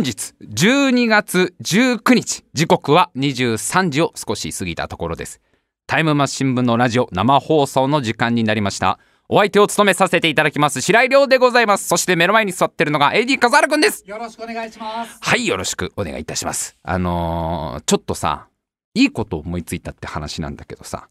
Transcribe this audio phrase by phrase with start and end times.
[0.00, 5.42] 本日12月19日時刻は23時を少し過ぎたところです。
[5.86, 8.98] タイムマシン部のラジオ生放送の時間になりました。
[9.28, 11.86] お相手を務めさせていただきます白井亮でございます。
[11.86, 14.02] そして目の前に座ってるのが AD 笠原くんです。
[14.06, 15.18] よろしくお願いします。
[15.20, 16.78] はいよろしくお願いいたします。
[16.82, 18.48] あのーちょっとさ
[18.94, 21.10] いいこと思いついたって話なんだけどさ。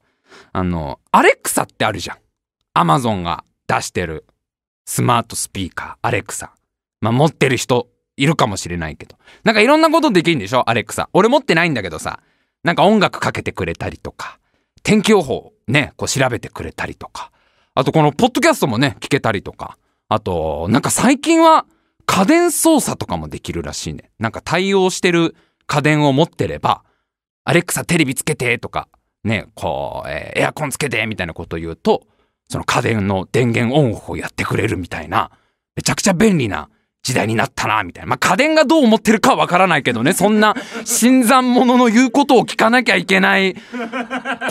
[0.52, 2.18] あのアレクサってあるじゃん。
[2.74, 4.26] アマゾンが出してる
[4.88, 6.56] スマートスピーカーアレクサ。
[7.02, 7.88] まあ持ってる人
[8.22, 9.16] いるかもしれないけど。
[9.44, 10.70] なんかいろんなことできるんでしょ？
[10.70, 12.20] アレクサ俺持ってないんだけどさ。
[12.64, 14.40] なんか音楽かけてくれたりとか。
[14.84, 17.32] 天気予報ねこう調べてくれたりとか。
[17.76, 19.78] あとこのポッドキャストもね聞けたりとか。
[20.08, 21.66] あとなんか最近は
[22.06, 24.12] 家電操作とかもできるらしいね。
[24.20, 25.36] なんか対応してる
[25.68, 26.84] 家電を持ってれば
[27.46, 28.88] アレクサテレビつけてとか。
[29.22, 32.08] ねこう、えーエアコンつけてみたいなこと言うと
[32.48, 35.30] その家電の電源オンオフをやってくれるみたいな
[35.76, 36.70] めちゃくちゃ便利な
[37.02, 38.10] 時代になったなみたいな。
[38.10, 40.14] まあ家電がどう思ってるかわからないけどね。
[40.14, 40.56] そんな
[40.86, 43.56] 新参者の言うことを聞かなきゃいけない。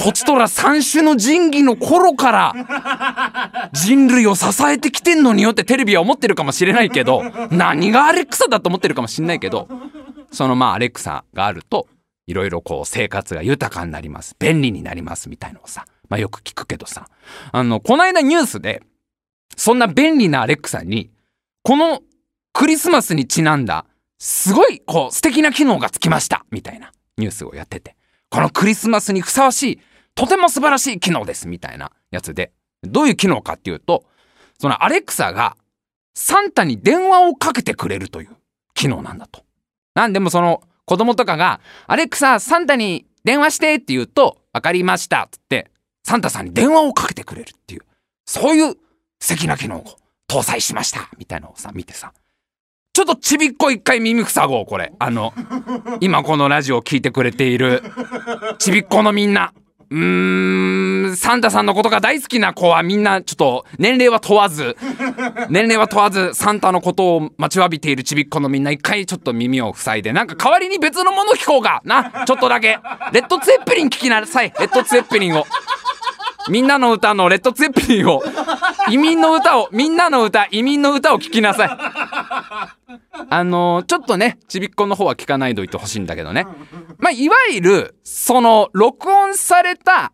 [0.03, 9.69] こちとら三種の神器の頃から人類を支えてきてんのによってテレビは思ってるかもしれないけど何がアレクサだと思ってるかもしれないけど
[10.31, 11.87] そのまアレクサがあると
[12.27, 14.37] いろいろこう生活が豊かになります。
[14.39, 17.09] 便利になりますみたいなのをさ、まあ、よく聞くけどさ。
[17.53, 18.83] あのこの間ニュースで
[19.57, 21.11] そんな便利なアレクサに
[21.63, 22.01] この
[22.53, 23.87] クリスマスにちなんだ
[24.19, 27.97] すごいこう素敵な機能がつきましたみたいなニュースをやってて。
[28.31, 29.81] このクリスマスにふさわしい
[30.15, 32.53] とても素晴らしい機能ですみたいなやつで。
[32.83, 34.05] どういう機能かっていうと
[34.59, 35.57] そのアレクサが
[36.15, 38.37] サンタに電話をかけてくれるという
[38.75, 39.43] 機能なんだと。
[39.95, 45.71] なんでもその子供とかが「アレクササンタに電話して」って言うと「分かりました」っつって
[46.05, 47.83] サンタさんに電話をかけてくれるっていう
[48.27, 48.77] そういう
[49.21, 49.85] 素敵な機能を
[50.29, 52.13] 搭載しましたみたいなのをさ見てさ。
[52.99, 54.93] ちょっとちびっこ一回耳塞ごうこれ。
[54.99, 55.33] あの
[56.01, 57.81] 今このラジオを聞いてくれている
[58.59, 59.53] ちびっこのみんな。
[59.89, 64.77] うーんサンタさんのことが大好きな子はみんなちょっと年齢は問わず
[65.49, 71.81] 年齢は問わずサンタのことを待ちわびているちびっこのみんな一回ちょっと耳を塞いでなんか代わりに別のもの聞こうか。
[71.85, 72.81] なちょっとだけ。
[73.13, 74.53] レッドツェッペリン聞きなさい。
[74.59, 75.47] レッドツェッペリンを。
[76.51, 78.23] みんなの歌のレッドツェッペリンを
[78.91, 81.69] 移民の歌をみんなの歌移民の歌を聴きなさい。
[83.31, 86.47] あのーちょっとねちびっこの方は聞かないでおいてほしいんだけどね。
[86.99, 90.13] まあいわゆるその録音された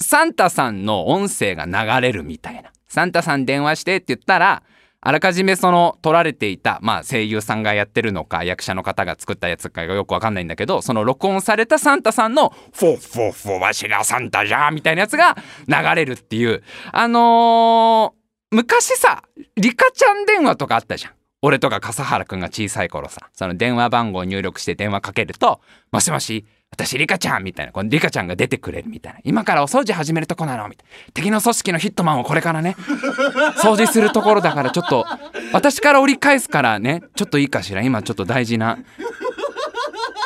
[0.00, 2.70] サンタさんの音声が流れるみたいな。
[2.88, 4.62] サンタさん電話してって言ったら
[5.08, 15.34] あらかじめその撮られていた、まあ、声優さんがやってるのか役者の方が作ったやつかがよくわかんないんだけどその録音されたサンタさんの「フォッフォッフォわしがサンタじゃ」みたいなやつが
[15.66, 18.18] 流れるっていうあのー
[18.54, 19.22] 昔さ
[19.56, 21.12] リカちゃん電話とかあったじゃん。
[21.40, 31.12] 俺とか笠原くんが小さい頃さその電話番号を入力して電話かけると「もしもし私リカちゃん」みたいなこのリカちゃんが出てくれるみたいな「今からお掃除始めるとこなの」みたいな。
[31.14, 32.76] 敵の組織のヒットマンをこれからね
[33.62, 35.06] 掃除するところだからちょっと
[35.52, 37.82] 私から折り返すからねちょっといいかしら？
[37.82, 38.78] 今ちょっと大事な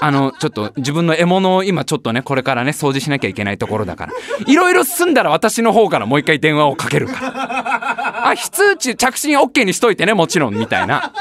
[0.01, 4.13] あのちょっと自分の獲物を今ちょっとねこれからね掃除しなきゃいけないところだから。
[4.47, 8.29] いろいろ済んだら私の方からもう一回電話をかけるから。
[8.31, 11.13] あ非通知着信 OK にしといてねもちろんみたいな。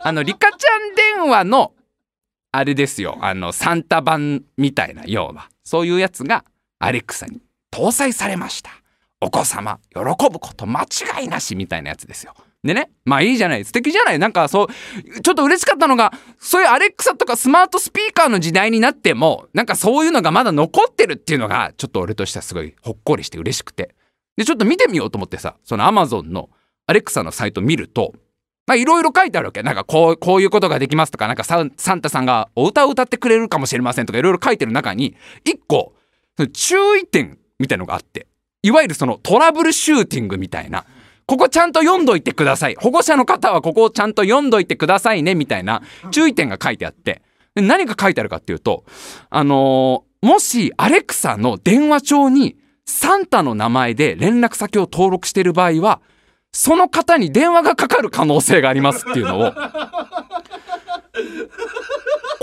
[0.00, 0.76] あのリカちゃ
[1.22, 1.70] ん電話の
[2.52, 3.18] あれですよ。
[3.20, 5.48] あのサンタ版みたいな要は。
[5.64, 6.44] そういうやつが
[6.78, 7.40] アレクサに
[7.72, 8.70] 搭載されました。
[9.20, 12.34] お子様喜ぶこと間違いなしみたいなやつですよ。
[12.62, 13.64] でねまあいいじゃない。
[13.64, 14.18] 素敵じゃない。
[14.18, 23.94] なんかそうちょっと嬉しかったのがそういうアレクサとかスマートスピーカーの時代になってもなんかそういうのがまだ残ってるっていうのがちょっと俺としてはすごいほっこりして嬉しくて。
[24.36, 26.48] でちょっと見てみようと思ってさそのアマゾンの
[26.86, 28.14] アレクサのサイト見ると
[28.66, 29.62] まあいろいろ書いてあるわけ。
[29.62, 35.94] なんかこうこういうことができますとかなんかサンサンタさんがお歌を歌ってくれるかもしれませんとかいろいろ書いてる中に一個
[36.52, 38.26] 注意点みたいのがあって
[38.62, 40.84] いわゆるそのトラブルシューティングみたいな
[41.26, 42.76] ここちゃんと読んどいてください。
[42.76, 47.22] 保護者の方はここをちゃんと読んどいてくださいねみたいな注意点が書いてあって。
[47.54, 48.84] 何が書いてあるかっていうと
[49.28, 52.56] あのーもしアレクサの電話帳に
[52.86, 56.00] サンタの名前で連絡先を登録している場合は
[56.54, 59.52] その方に電話がかかる可能性がありますっていうのを。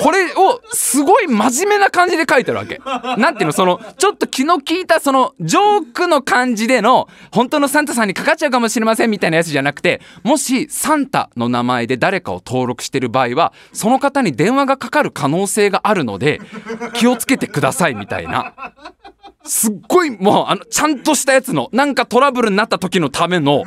[0.01, 2.79] これをすごい真面目な感じで書いてるわけ。
[3.17, 3.51] なんていうの？
[3.51, 16.39] そのちょっと気の利いたそのジョークの感じでの本当のサンタさんにかかっちゃうかもしれませんみたいなやつじゃなくてもしサンタの名前で誰かを登録してる場合はその方に電話がかかる可能性があるので
[16.93, 18.55] 気をつけてくださいみたいな。
[19.49, 23.63] すっごいもうあのちゃんとしたやつのなんかトラブルになった時のための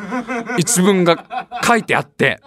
[0.58, 2.40] 一文が書いてあって。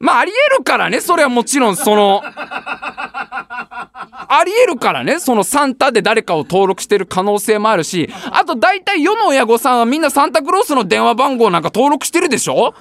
[0.00, 2.30] まあありえるからねそれはもちろんそのあ
[4.44, 12.74] りえるからねそのサンタで誰かを登録してる可能性もあるしあと大体世の親御さんはみんなサンタクロースの電話番号なんか登録してるでしょ？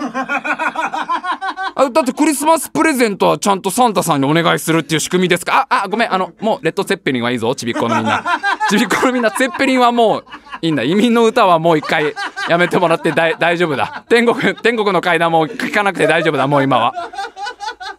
[1.80, 5.68] あだってクリスマスプレゼントはちゃんとサンタさんにお願いするっていう仕組みですか？
[5.70, 8.24] ああごめんあのもうレッド・セッペリンはいいぞちびっこのみんな。
[8.70, 10.26] ちびっこのみんなセッペリンはもう
[10.64, 10.82] いいんだ。
[10.84, 12.16] 移民の歌はもう一回
[12.50, 14.04] やめてもらって大丈夫だ。
[14.10, 16.94] 天国天国の階段も聞かなくて大丈夫だもう今は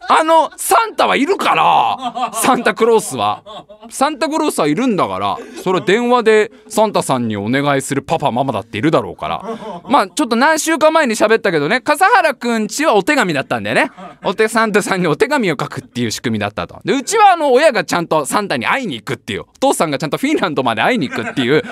[0.09, 3.43] あのサンタはいるから サンタクロースは。
[3.91, 9.43] サンタクロースはいるんだからそれ電話でサンタさんにお願いするパパママだっているだろうから。
[9.89, 13.91] まあちょっと何週間前に喋ったけどね笠原くんちはお手紙だったんだよね。
[14.25, 16.81] お手サンタさんにお手紙を書くっていう仕組みだったと。
[16.85, 19.43] でうちはあの親がちゃんとサンタに会いに行くっていう。
[19.43, 21.63] お父さんがちゃんとフィンランドまで会いに行くっていう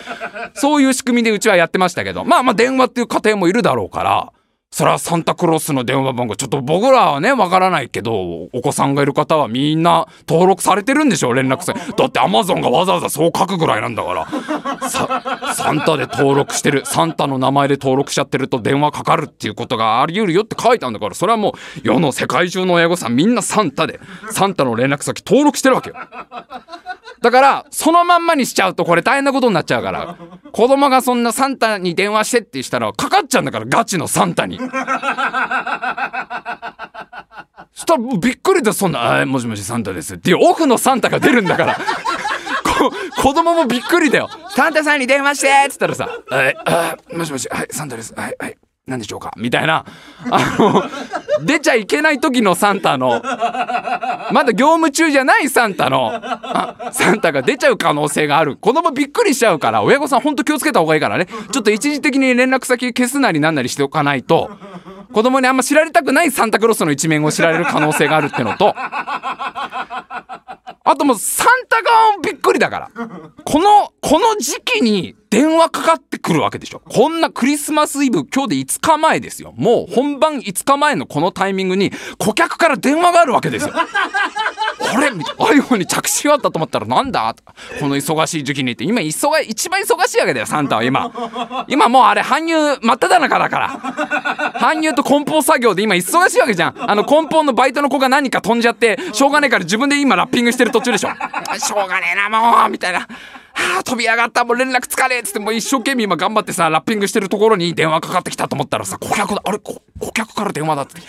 [0.54, 2.24] そういう仕組みでうちはやってましたけど。
[2.24, 4.32] まあまあ電話っていう家庭もいるだろうから
[4.70, 14.26] それはサンタクロースの電話番号ちょっと僕らはねわからないけどお子さんがいる方はみんな登録されてるんでしょ連絡先だってアマゾンがわざわざそう書くぐらいなんだから。
[14.90, 21.52] さサンタで登録してるサンタの名前で登録しちゃってると電話かかるっていうことがあり得るよって書いたんだからそれはもう
[21.82, 25.96] 世の世界中の親御さんみんなサンタでサンタの連絡先登録してるわけよ
[27.20, 30.16] だからそのまんまにしちゃうとこれ大変なことになっちゃうから
[30.52, 34.58] 子供がそんなサンタに電話してってしたらかかっちゃうんだからガチのサンタに。
[34.58, 34.64] そ
[37.82, 41.78] したらびっくりでそんな「あもしもしサンタです」っていうオフのサンタが出るんだから。
[43.16, 48.14] 子供もびっくりだよ「サンタさんに電話して」っつったらさ「はいあもしもしはいサンタです。
[48.14, 49.84] はいはい何でしょうか?」みたいな。
[50.30, 50.84] あの
[51.44, 53.20] 出ちゃいけない時のサンタの。
[54.32, 56.12] まだ業務中じゃないサンタの。
[56.92, 58.56] サンタが出ちゃう可能性がある。
[58.56, 59.82] 子供びっくりしちゃうから。
[59.82, 61.26] 親御さんほんと気をつけた方がいいからね。
[61.52, 64.50] ちょっと一時的に連絡先消すなりなんなりしておかないと。
[65.12, 68.74] 子供にあんま知られたくないサンタクロスの一面を知られる可能性があるってのと。
[70.88, 72.88] あともうサンタ側もびっくりだから。
[73.44, 76.80] このこの時期に電話かかってくるわけでしょ。
[76.80, 79.52] こんなクリスマスイブ今日で5日前ですよ。
[79.56, 83.74] もう本番5日前のこのタイミングに顧客から電話があるわけですよ。
[83.76, 87.34] あれ iPhone に着信があったと思ったらなんだ？
[87.80, 88.84] この忙しい時期にって。
[88.84, 91.10] 今忙一番忙しいわけだよサンタは今。
[91.68, 93.70] 今もうあれ搬入真っ只中だから。
[94.60, 96.74] 搬入と梱包作業で今忙しいわけじゃん。
[96.78, 101.08] あの梱包のバイトの子が何か飛んじゃってしょうがねえから自分で今ラッピングしてる途中でしょ。
[101.58, 103.06] しょうがねえなもうみたいな。
[103.56, 109.80] はあ、飛び上がった、もう連絡つかねえっつって、もう一生懸命今頑張ってさ、ラッピングしてるところに電話かかってきたと思ったらさ、顧客だ、あれ、顧
[110.12, 111.00] 客から電話だって。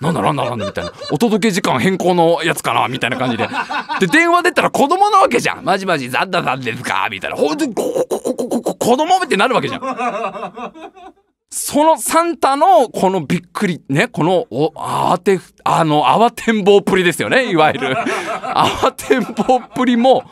[0.00, 0.92] なんだなんだなんだみたいな。
[1.10, 3.48] お届け時間変更のやつかなみたいな感じで。
[4.00, 5.64] で、電話出たら子供なわけじゃん。
[5.64, 7.36] マジマジ、ザンダさんですかみたいな。
[7.36, 9.80] ほんとに、こ、こ、こ、こ、こ、子供ってなるわけじゃん。
[11.56, 17.94] そのサンタのこのびっくりね、このお慌て、あの、慌てんぼうっぷりですよね、いわゆる。
[17.94, 20.24] 慌てんぼうっぷりも、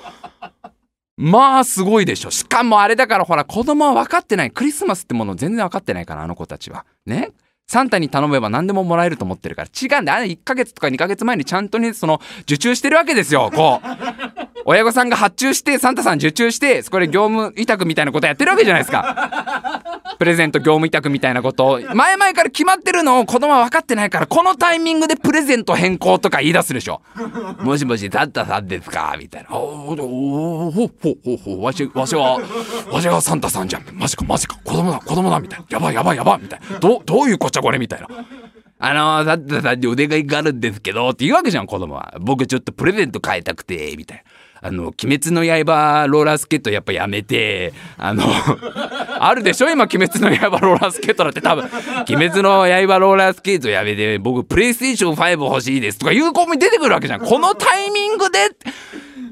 [1.17, 2.31] まあすごいでしょ。
[2.31, 4.51] しかもあれだからほら子供は分かってない。
[4.51, 6.87] クリスマスってもの全然分かってないからあの子たちは。
[7.07, 7.33] ね
[7.73, 9.69] サンタに頼めば何でももらえると思ってるから。
[9.69, 13.89] 違うんだあれ1ヶ月とか2ヶ月前にちゃんとねその受注してるわけですよこう。
[14.67, 19.83] 親御さんが発注してサンタさん受注してこれ業務委託みたいなことやってるわけじゃないですか。
[20.19, 21.81] プレゼント業務委託みたいなこと。
[21.95, 27.01] 前々から決まってるのを子供は分かってないからこのタイミングでプレゼント変更とか言い出すでしょ。
[27.63, 29.17] もしもしサンタさんですか？
[29.19, 29.57] みたいな。
[29.57, 29.65] お
[29.95, 32.39] おほほほほわしわしは
[32.93, 33.85] わしはサンタさんじゃん。
[33.95, 34.59] マジかマジか。
[34.63, 35.41] 子供だ子供だ。
[35.41, 35.65] みたいな。
[35.71, 36.39] やばいやばいやばい。
[36.43, 36.79] みたいな。
[36.79, 38.09] どどういうこっちゃこれみたいな
[38.85, 42.15] あの、サンタさんにお願いがあるんですけど、って言うわけじゃん、子供は。
[42.21, 44.25] 僕ちょっとプレゼント変えたくて、みたいな。
[44.65, 48.25] あの、鬼滅の刃ローラースケートやっぱやめて、あの、
[49.21, 49.69] あるでしょ？
[49.71, 51.65] 今、鬼滅の刃ローラースケートだって多分、
[52.09, 57.21] 鬼滅の刃ローラースケートやめて、僕、プレイステーション5欲しいですとかいう子も出てくるわけじゃん。
[57.21, 58.39] このタイミングで、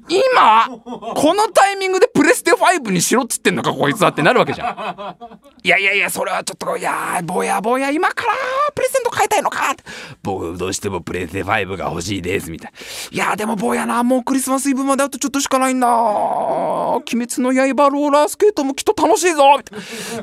[0.08, 5.16] 今このタイミングでプレステ5にしろっつってんのかこいつはってなるわけじゃん。
[5.62, 8.32] いやいやいやそれはちょっといやぼやぼや今から
[8.74, 9.74] プレゼント変えたいのか
[10.22, 12.72] 僕どうしてもプレステ5が欲しいですみたい。
[13.10, 15.88] いやでもぼやなもうクリスマスイブまであとちょっとしかないんだ。
[15.90, 19.42] 鬼滅の刃ローラースケートもきっと楽しいぞ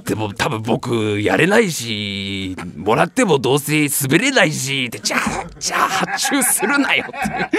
[0.05, 7.50] でも多分僕やれないしもらってもどうせ滑れないしってじゃあじゃあ発注するなよって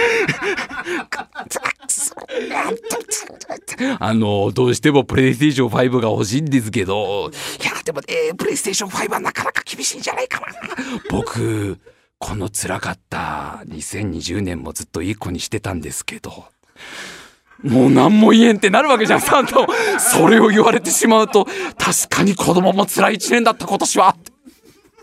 [3.99, 10.47] あの、どうしてもプレイステーション5が欲しいんですけど、いや、でもね、プレイステーション5はなかなか厳しいんじゃないかな。
[11.09, 11.77] 僕、
[12.17, 16.45] この辛かった2020年もずっといい子にしてたんですけど、
[17.63, 19.67] もう何も言えんってなるわけじゃん、サンタも。
[19.99, 21.45] それを言われてしまうと、
[21.77, 24.15] 確かに子供も辛い一年だった今年は。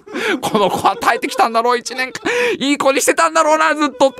[0.40, 2.22] この子は耐えてきたんだろう、一年間。
[2.58, 4.14] いい子にしてたんだろうな、ずっと。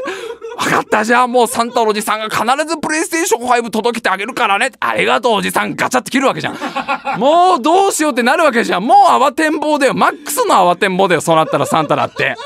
[0.59, 4.73] 分かった、じゃあもうサンタのおじさんが必ずプレイステーション5届けてあげるからね。
[4.81, 5.77] ありがとう、おじさん。
[5.77, 7.21] ガチャって切るわけじゃん。
[7.21, 8.87] もうどうしようってなるわけじゃん。
[8.87, 9.95] もう慌てんぼうだよ。
[9.95, 12.37] マックスの慌てんぼうだよ、そうなったらサンタだって。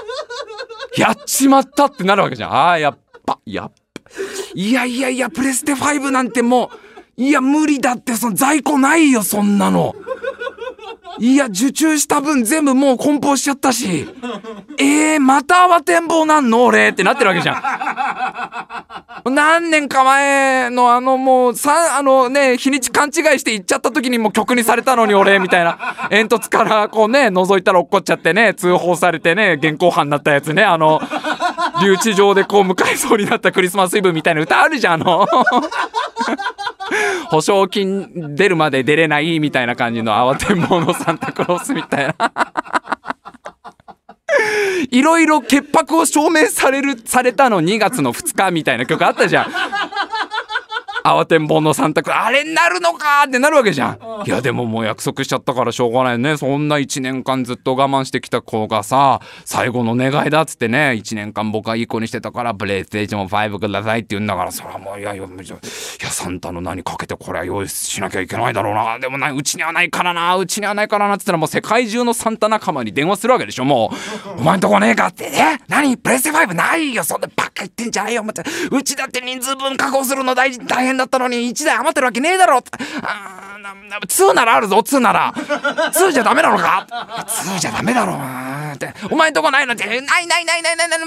[0.97, 2.53] やっちまったってなるわけじゃん。
[2.53, 3.75] ああ、やっぱ、やっぱ。
[4.55, 6.71] いやいやいや、プレステ5なんても
[7.19, 9.95] う、いや、無理だって、その在庫ないよ、そんなの。
[11.21, 14.09] いや、受注した分全部もう梱包しちゃったし。
[14.81, 17.53] えー、また慌てんぼうなんの俺ってなってるわけじゃ
[19.27, 19.31] ん。
[19.31, 25.77] 何年か前のあのもう、さ、あのね、日にち勘違いして行っちゃった時にもう曲にされたのに俺、みたいな。
[26.09, 31.03] 煙突からこうね、覗いたら落っこっちゃってね、通報されてね、現行犯になったやつね、あの、
[31.83, 35.29] 留置場でこう迎えそうになったクリスマスイブみたいな歌あるじゃん、あの。
[37.31, 42.15] 保証金出るまで出れないみたいな感じの慌てんぼのサンタクロースみたいな。
[44.91, 49.47] いろいろ潔白を証明される、されたの2月の2日みたいな曲あったじゃん。
[51.05, 53.99] 慌てんぼうの三択あれになるのかってなるわけじゃん。
[54.27, 56.37] いやでももう約束しちゃったからしょうがないね。
[56.37, 65.27] そんな1年間ずっと我慢してきた子がさ、最後の願いだっつってね、1年間僕はいい子にしてたから、プレイステーション5くださいって言うんだから、それはもういやいや、い。
[65.27, 68.99] やサンタの何かけてこれは用意しなきゃいけないだろうな。
[68.99, 73.91] でもな、うちにはないからな、うちにはないからなっつったらもう世界中のサンタ仲間に電話するわけでしょ、も
[74.37, 74.41] う。
[74.41, 75.59] お前んとこねえかって、え？
[75.69, 75.97] 何？
[75.97, 78.25] プレステ5ないよ、そんなばっか言ってんじゃないよ、
[78.71, 82.63] うちだって人数分確保するの大大変だったのに1台余ってるわけねえだろ。
[83.03, 83.47] あ
[84.07, 85.33] 2ならあるぞ2なら。
[85.33, 86.87] 2じゃダメなのか。
[87.27, 88.15] 2じゃダメだろ
[88.75, 88.95] って。
[89.11, 89.75] お前んとこないの？
[89.75, 89.87] って。
[89.87, 91.05] ないないないないないないな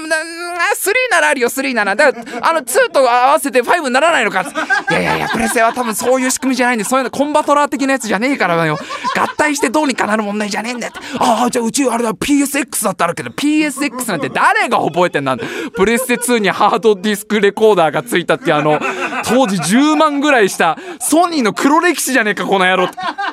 [0.74, 1.96] 3ならあるよ3なら。
[1.96, 2.08] だ
[2.42, 4.42] あの2と合わせて5にならないのか。
[4.90, 8.78] いやいやいやプレステは多分そういう仕組みじゃないんでそういうのコンバトラー的なやつじゃねえからよ。
[9.16, 10.98] 合体してどうにかなる問題じゃねえんだって。
[11.18, 15.38] ああじゃあうちあれだ PSX だってあるけど PSX なんて誰が覚えてんなん
[15.74, 18.78] プレステ2にハードディスクレコーダーがついたってあの
[19.24, 22.88] 当時10万ぐらいしたソニーの黒歴史じゃねえかこの野郎。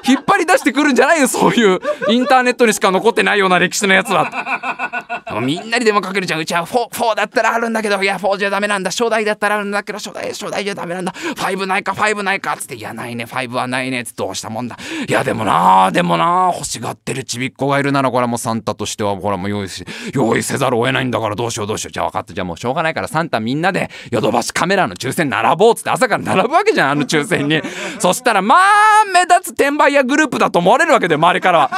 [0.07, 1.79] 引っ張り出してくるんじゃないよそういう。
[2.09, 5.21] インターネットにしか残ってないような歴史のやつは。
[5.41, 6.39] みんなに電話かけるじゃん。
[6.39, 8.91] うちは 4, 4だったらあるんだけどいや4じゃダメなんだ。
[8.91, 11.11] 初代だったらあるんだけど初代初代じゃダメなんだ。
[11.11, 12.75] 5ないか5ないかっつって。
[12.75, 14.23] いやないね5はないねっつって。
[14.23, 14.77] どうしたもんだ。
[15.07, 21.91] いやでもなでもな欲しがってるちびっ子がいるならこれはもうサンタとしてはこれはもう用意し用意せざるを得ないんだからどうしようどうしよう。
[21.91, 22.33] じゃあ分かった。
[22.33, 27.61] じゃあもうしょうがないからサンタみんなでヨドバシカメラの抽選並ぼうっつって朝から並ぶわけじゃんあの抽選に。
[27.99, 28.59] そしたらまあ
[29.13, 31.71] 目立つ転売屋グループだと思われるわけで周りからは。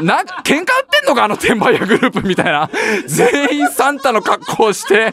[0.00, 2.70] なんか喧嘩売ってんのかあの転売屋グループみたいな。
[3.06, 5.12] 全員サンタの格好をして。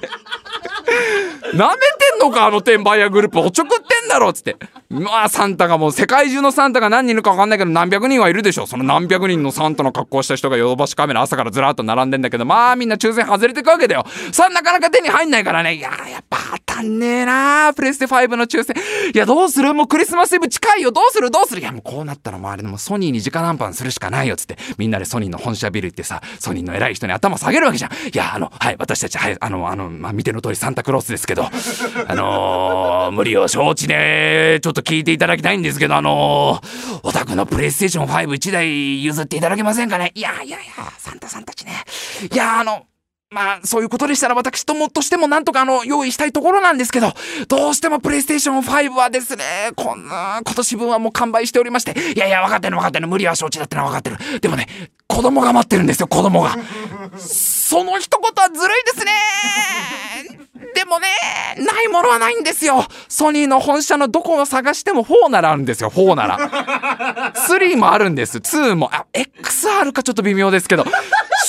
[1.53, 3.39] なめてんのかあの転売屋グループ。
[3.39, 4.57] おちょくってんだろっつって。
[4.89, 8.65] まあサンタがもう世界中のサンタが何人いるか分かんないけど何百人はいるでしょ。
[8.65, 14.05] その何百人のサンタの格好した人がヨドバシカメラ朝からずらっと並んでんだけどまあみんな抽選外れてくわけだよ。
[14.31, 15.75] さあなかなか手に入んないからね。
[15.75, 18.75] いややっぱ当たんねえなプレステ5の抽選。
[19.13, 19.73] いやどうする？
[19.73, 20.91] もうクリスマスイブ近いよ。
[20.91, 21.29] どうする？
[21.29, 21.61] どうする？
[21.61, 24.33] いやもうこうなったら周りでもソニーに直談判するしかないよ。
[24.35, 24.57] っつって。
[24.77, 27.91] みんなでソニーの本社ビル行ってさソニーの偉い人に頭下げるわけじゃん。
[27.91, 40.11] いやあのはい私たちはいあのあのまあ見ての通りサンタクロースですけどあのー、 無理を承知でちょっと聞いていただきたいんですけどあのー、お宅のプレイステーション51台譲っていただけませんかね。
[40.15, 41.83] いやいやいやサンタさんたちね。
[42.31, 42.85] いやあの
[43.31, 47.13] まあ、そういうことでしたら私ともとしてもなんとかあの、用意したいところなんですけど、
[47.47, 49.43] どうしてもプレイステーション5はですね、
[49.75, 54.39] こんな、今年分はもう完売しておりまして、いやいや、分かってる分かってる、無理は承知だってのは分かってる。
[54.39, 54.67] でもね、
[55.05, 56.55] 子供が待ってるんですよ、子供が。
[57.19, 59.11] その一言はずるいですね
[60.73, 61.07] でもね、
[61.57, 62.83] ないものはないんですよ。
[63.09, 67.33] ソニーの本社のどこを探しても4ならあるんですよ、4なら。
[67.35, 68.39] 3もあるんです。
[68.39, 70.85] 2も、あ、XR かちょっと微妙ですけど。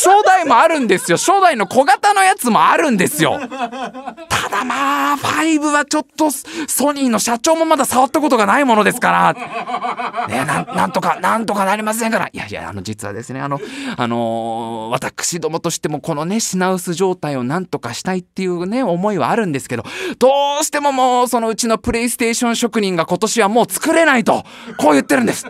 [0.02, 1.18] 初代もあるんですよ。
[1.18, 3.38] 初代の小型のやつもあるんですよ。
[3.38, 10.28] ただまあ、5はちょっとソニーの社長もまだ触ったことがないものですから。
[10.28, 12.30] ねなん、とか、なんとかなりませんから。
[12.32, 13.60] いやいや、あの、実はですね、あの、
[13.96, 19.84] あのー、私どもとしてもこのね、品薄状態をなんとかしたいっていうね、思いはあるんですけど、
[20.18, 20.28] ど
[20.62, 24.44] うしてももう、そのうちのプレイステーション職人が今年はもう作れないと、
[24.78, 25.46] こう言ってるんです。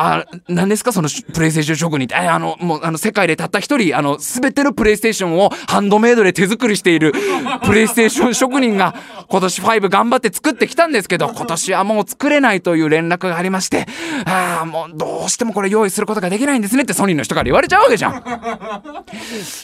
[0.00, 0.92] あ、何ですか？
[0.92, 2.14] そのプレイステーション職人って。
[2.14, 7.12] あの、もう、あの、世界でたった一人、あの、すべてのプレイステーションをハンドメイドで手作りしている
[7.64, 8.94] プレイステーション職人が
[9.28, 13.86] 今年5頑張って作ってきたんですけど、今年はもう作れないという連絡がありまして、
[14.26, 18.12] ああ、もうどうしてもこれ用意することができないんですねってソニーの人から言われちゃうわけじゃん。
[18.12, 18.16] い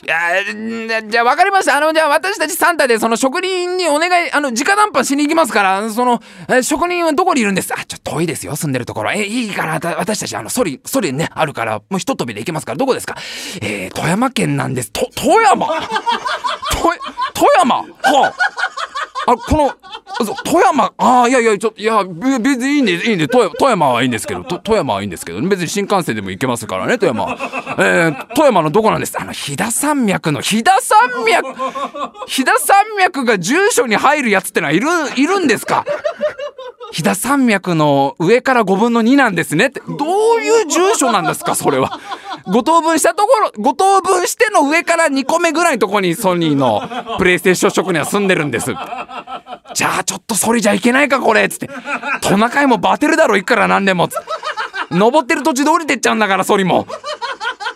[0.06, 1.76] や、じゃあ分かりました。
[1.76, 6.20] あの、じゃあ私たちサンタでその職人にお願い、あの、直談判しに行きますから、その、
[6.62, 7.72] 職人はどこにいるんです？
[7.72, 9.12] あ、ちょっと遠いですよ、住んでるところ。
[9.12, 13.16] え、いいから、私たち、あの、ソリ、ソリね、あるから、もう一飛びで行けますから、どこですか？
[13.60, 14.90] えー、富山県なんです。
[14.90, 15.66] と、富山！
[17.34, 17.76] 富山！
[17.76, 18.34] はあ、
[19.26, 19.74] あ、この、
[20.44, 27.32] 富山、ああ、いやいや、ちょっと、いや、別にいいんで、いいんで、富山はいいんですけど、富山はいいんですけど、別に新幹線でも行けますからね、富山。
[27.78, 29.20] えー、富山のどこなんです？
[29.20, 31.54] あの、飛騨山脈の、飛騨山脈、
[32.26, 35.84] 飛騨山脈が住所に入るやつってのはいる、いるんですか？
[36.92, 39.94] 飛騨山脈の上から5分の2なんですねって、ど
[40.36, 41.98] ういう住所なんですか、それは？
[42.46, 46.82] 5等分したところ、5等分しての上から2個目ぐらいのとこにソニーの
[47.18, 48.72] プレイステーション職には住んでるんです。
[49.74, 51.70] じゃあちょっとそれじゃいけないかこれっつって。
[52.20, 54.08] トナカイもバテるだろ、行くから何でも。
[54.90, 56.86] 登ってる途中で降りてっちゃうんだから、ソリも。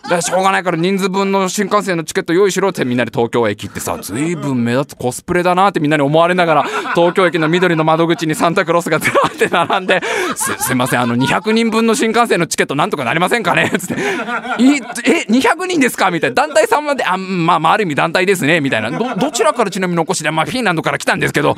[0.09, 6.63] だしょうがないから人数分の新幹線のチケット用意しろってみんなで東京駅ってさ随分目立つコスプレだなってみんなに思われながら
[6.95, 10.01] 東京駅の緑の窓口にサンタクロースがずらって並んで
[10.35, 13.71] すすいませんあの200人分の新幹線のチケットなんとかなりませんかね？
[13.77, 13.93] つって。
[13.93, 16.11] いえ200人ですか？
[16.11, 16.35] みたいな。
[16.35, 18.91] 団体さんまであまあまあある意味団体ですねみたいな。
[18.91, 21.55] どどちらからちなみにお越しでまあフィンランドから来たんですけど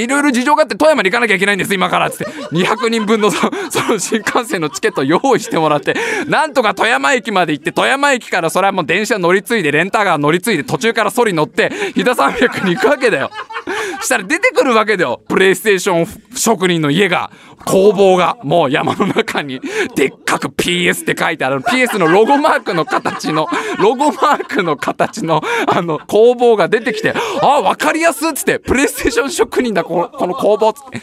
[0.00, 2.10] いろいろ事情があって富山に行かなきゃいけないんです今から。
[2.10, 2.24] つって。
[2.24, 5.94] 200人分のその新幹線のチケット用意してもらって
[6.26, 13.30] なんとか富山駅まで行って富山駅からそれはもう電車乗り継いでレンタカー乗り継いで途中からソリ乗って飛騨山脈に行くわけだよ。
[14.00, 15.20] したら出てくるわけだよ。
[15.28, 17.32] プレイステーション職人の家が
[17.64, 19.60] 工房がもう山の中に。
[19.96, 21.60] でっかく PS って書いてある。
[21.60, 23.48] PS のロゴマークの形の
[23.80, 31.02] ロゴマークの形のあの工房が出てきてあ分かりやすっつってプレイステーション職人だこのこの工房っつって。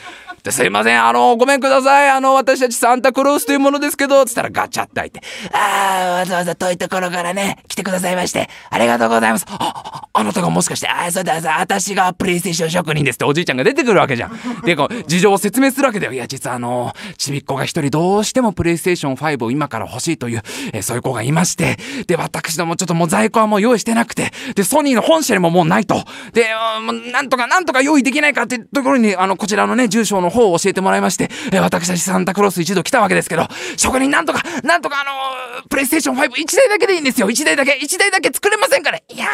[0.50, 2.10] すいません、あの、ごめんください。
[2.10, 9.46] あの、私たちサンタクロースというものですけど、つったらガチャって開いて、ああ、わざわざ遠いところからね、来てくださいまして、ありがとうございます。
[9.50, 14.62] あ、あなたがもしかして、ああ、そうだ、私がプレイステーション職人ですっておじいちゃんが出てくるわけじゃん。
[14.64, 16.14] で、こう、事情を説明するわけだよ。
[16.14, 20.42] いや、実はあの、ちびっ子が一人どうしてもプレイステーション5を今から欲しいという、
[20.74, 26.04] えー、そういう子がいまして、で、私どもちょっともう在庫はもう用意してなくて、で、ソニーの本社にももうないと。
[26.34, 26.48] で、
[26.82, 37.30] もうなんとかなんとか用意できないかっていうところに、あの、こちらのね、住所の方を教えてもらいまして、え私たちサンタクロース一度来たわけですけど、職人なんとか、なんとかあのー、プレイステーション5、1台だけでいいんですよ。
[37.30, 39.04] 1台だけ、1台だけ作れませんかね。
[39.10, 39.28] いや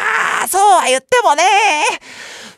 [0.44, 1.42] ー、そうは言ってもね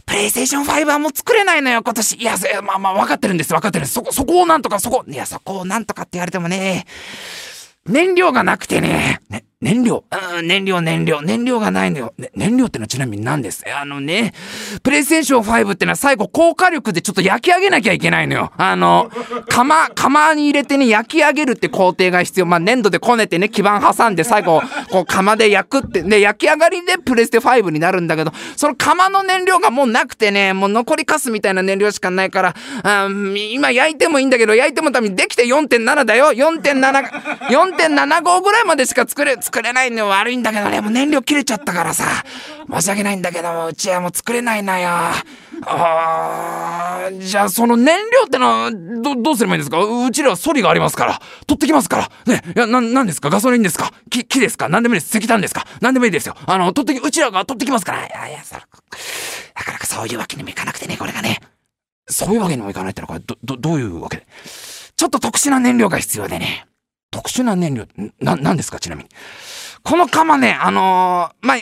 [0.06, 2.16] プレイステーション5はもう作れないのよ、今年。
[2.16, 3.94] いや、まあまあ、分かってるんです、分かってるんです。
[3.94, 6.86] そこ、そこをなんとか、そこ、いや、そこをなんとかって言われてもね、
[7.86, 10.04] 燃料がなくてね、ね、燃料
[10.36, 12.14] うん、燃料、燃料、燃料がないのよ。
[12.16, 13.64] ね、燃料ってのはちなみに何です？
[13.68, 14.32] あのね、
[14.84, 18.52] プレイステーション5ってのは最後高火力でちょっと焼き上げなきゃいけないのよ。
[18.56, 19.10] あの、
[19.48, 22.46] 釜、釜に入れてね、焼き上げるって工程が必要。
[22.46, 33.08] まあ、粘土でこねてね、基板挟んで最後、こう釜で焼くって、で、焼き上がりでプレステ5になるんだけど、その釜の燃料がもうなくてね、もう残りカスみたいな燃料しかないから、あ
[33.50, 36.26] 今焼いてもいいんだけど、焼いてもためにできて4.7だよ。
[36.26, 37.10] 4.7、
[37.48, 42.04] 4.75ぐらいまでしか作れ、作れないの悪いんだけどね、もう燃料切れちゃったからさ。
[42.70, 44.90] 申し訳ないんだけども、うちはもう作れないなよ。
[44.90, 45.24] あ
[47.08, 49.82] あじゃあその燃料ってのは、ど、どうすればいいんですか？
[49.82, 51.18] うちらはソリがありますから。
[51.46, 52.10] 取ってきますから。
[52.26, 53.30] ね、いや、な、なんですか？
[53.30, 53.90] ガソリンですか？
[54.10, 54.68] 木、木ですか？
[54.68, 55.16] 何でもいいです。
[55.16, 55.66] 石炭ですか？
[55.80, 56.36] 何でもいいですよ。
[56.46, 58.06] あの、取ってき、うちらが取ってきますから。
[58.06, 58.68] いやいや、そなか
[59.72, 61.40] なかそういうわけにもいかなくてね、これがね。
[62.06, 64.26] そういうわけにもいかないってのは、これ、ど、ど、どういうわけで？
[64.96, 66.66] ちょっと特殊な燃料が必要でね。
[67.10, 67.86] 特殊な燃料、
[68.20, 69.10] な、なんですかちなみに。
[69.82, 71.58] この釜ね、あのー、まあ、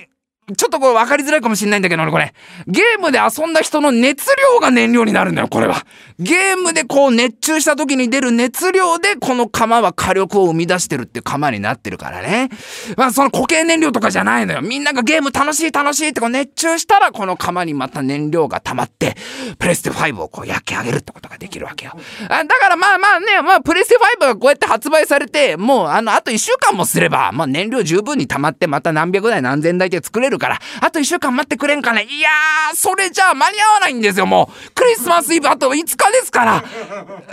[0.54, 2.32] ちょっとこれ分かりづらいかもしれないんだけど、これ。
[2.68, 5.84] ゲームで遊んだ人の熱量が燃料になるんだよ、これは。
[6.20, 12.48] ゲームでこう熱中した時に出る熱量で、この釜は火力を生み出してるって釜になってるからね。
[12.96, 14.62] まあ、その固形燃料とかじゃないのよ。
[14.62, 19.16] みんながゲーム楽しい楽しいってこう熱中したら、この釜にまた燃料が溜まって、
[19.58, 21.92] プレステ5をこう焼き上げるってことができるわけよ。
[22.28, 32.04] あだからまあまあね、まあ、プレステ5がこうやって発売されて、もうあの、あと1週間もすれば、まあ燃料十分に溜まって、また何百台何千台で作れるるから、あと1週間待ってくれんかね。
[32.04, 34.70] いやー、それじゃあ間に合わないんですよ、もう。
[34.72, 36.64] クリスマスイブあと5日ですから。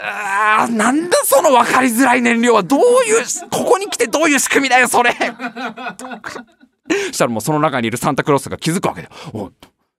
[0.02, 2.64] あー、なんだその分かりづらい燃料は。
[2.64, 5.12] どういう、ここに来てどういう仕組みだよ、それ。
[7.12, 9.14] したらもうその中にいるサンタクロースが気づくわけだよ。
[9.34, 9.52] お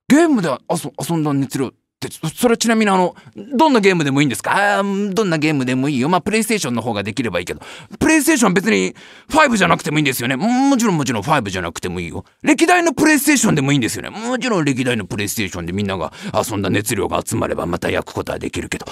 [0.09, 1.73] ゲームで遊んだ熱量
[2.09, 4.83] って、それちなみにあの、どんなゲームでもいいんですか？
[4.83, 6.09] どんなゲームでもいいよ。
[6.09, 7.61] まあ、プレイステーションの方ができればいいけど、
[7.99, 8.95] プレイステーションは別に
[9.29, 10.37] 5じゃなくてもいいんですよね。
[10.37, 12.25] もちろんもちろん5じゃなくてもいいよ。
[12.43, 14.11] 歴代のプレイステーションでもいいんですよね。
[14.11, 18.87] もちろん歴代のプレイステーションでみんなが遊んだ熱量が集まればまた焼くことはできるけど、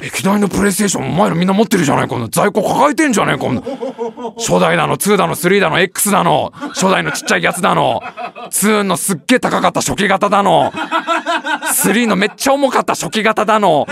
[0.00, 2.08] 歴代のプレイステーションお前らみんな持ってるじゃない？
[2.08, 3.62] この在庫抱えてんじゃないこの
[4.38, 8.00] 初代だの2だの3だの X だの初代のちっちゃいやつだの。
[8.50, 10.72] 2のすっげえ高かった初期型だの。
[11.38, 13.86] 3のめっちゃ重かった初期型だの。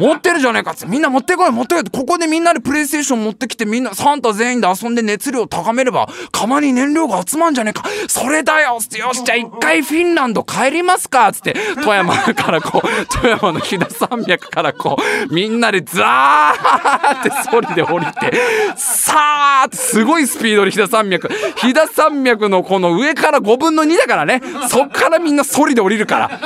[0.00, 0.86] 持ってるじゃねえかっつって。
[0.86, 7.84] みんな持ってこい持ってこいここでみんなでプレイステーション持ってきてみんなサンタ全員で遊んで熱量高めれば釜に燃料が集まんじゃねえか。
[8.08, 8.98] それだよっつって。
[8.98, 11.54] よしじゃあ一回フィンランド帰りますかっつって。
[11.76, 14.96] 富山からこう富山の飛騨山脈からこ
[15.30, 18.32] うみんなでザーってソリで降りて
[18.76, 21.28] さーってすごいスピードで飛騨山脈。
[21.56, 24.42] 飛騨山脈のこの上から5分の2だからね。
[24.68, 26.45] そっからみんなソリで降りるから。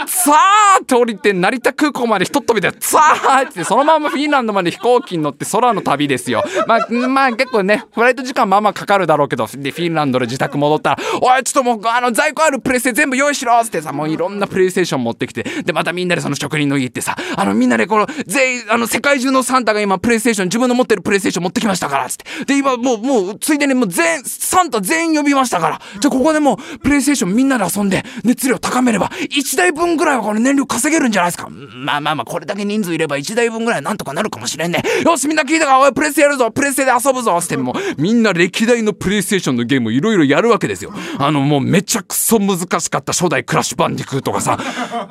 [0.13, 6.43] さーって降りて成田空港までひとっ飛びでさーってそのままフィンランドまで飛行機に乗って空の旅ですよ。
[6.67, 22.25] まあまあ結構ねフライト時間まあまあかかるだろうけどでフィンランドで自宅戻ったら「おいちょっともうあの在庫あるプレステ全部用意しろ」ってさもういろんなプレイステーション持ってきてでまたみんなでその職人の家ってさあのみんなでこの全員あの世界中のサンタが今プレイステーション自分の持ってるプレイステーション持ってきましたからって。
[22.45, 25.81] で今もうもうついでにもう全サンタ全員呼びましたから。
[26.01, 31.47] じゃここでもうプレイステーションみんなで遊んで熱量高めれば1台分ぐらいはこの燃料稼げるんじゃないですか？
[31.49, 34.81] まあまあまあこれだけ人数いれば1台分ぐらいなんとかなるかもしれんね。
[35.05, 35.79] よしみんな聞いたか？
[35.79, 37.73] おいプレスやるぞプレステで遊ぶぞっつっても。
[37.73, 40.91] うみんな歴代のプレイステーションのゲームいろいろやるわけですよ。
[41.19, 44.57] あのもうめちゃくそ難しかった初代クラッシュバンディクーとかさ。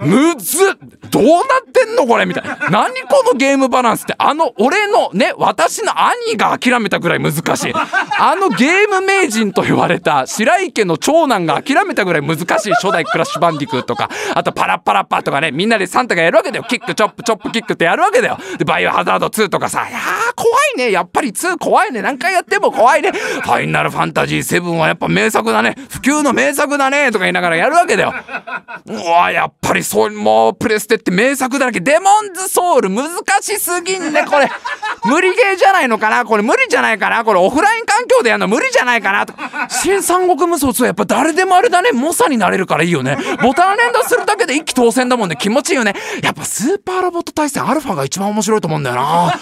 [0.00, 0.59] むず
[1.11, 2.57] どうなってんのこれみたいな。
[2.70, 4.14] 何このゲームバランスって。
[4.18, 7.72] あの俺のね私の兄が諦めたぐらい難しい。
[7.74, 14.11] あのゲーム名人と言われた白井家の長男が諦めたぐらい難しい初代クラッシュバンディクーとか。
[14.35, 16.64] あとパラッパラッパとかねみんなでサンタがやるわけだよ。
[16.69, 18.38] キックチョップチョップキックってやるわけだよ。
[18.59, 20.03] でバイオハザード2とかさいやー
[20.35, 20.90] 怖いね。
[20.90, 22.03] やっぱり2怖いね。
[22.03, 23.12] 何回やっても怖いね。
[23.12, 25.75] ファイナルファンタジー7はやっぱ名作だね。
[25.88, 28.14] 普及の名作だねとか言いながらやるわけだよ。
[28.87, 31.81] うわやっぱりそうもうプレステって名作だらけ。
[31.81, 33.11] デモンズソウル難
[33.43, 34.51] しすぎんねこれ。
[35.04, 36.24] 無理ゲーじゃないのかな？
[36.24, 39.26] これ無理じゃないかなこれオフライン環境でやるの無理じゃないかな？
[39.26, 39.34] と。
[39.68, 41.92] 新三国無双2やっぱ誰でもあれだね。
[41.92, 43.16] 猛者になれるからいいよね。
[43.42, 45.36] ボタン連打するだけで一気当選だもんね。
[45.38, 45.94] 気持ちいいよね。
[46.22, 49.40] やっぱスーパーロボット大戦アルファが一番面白いと思うんだよな。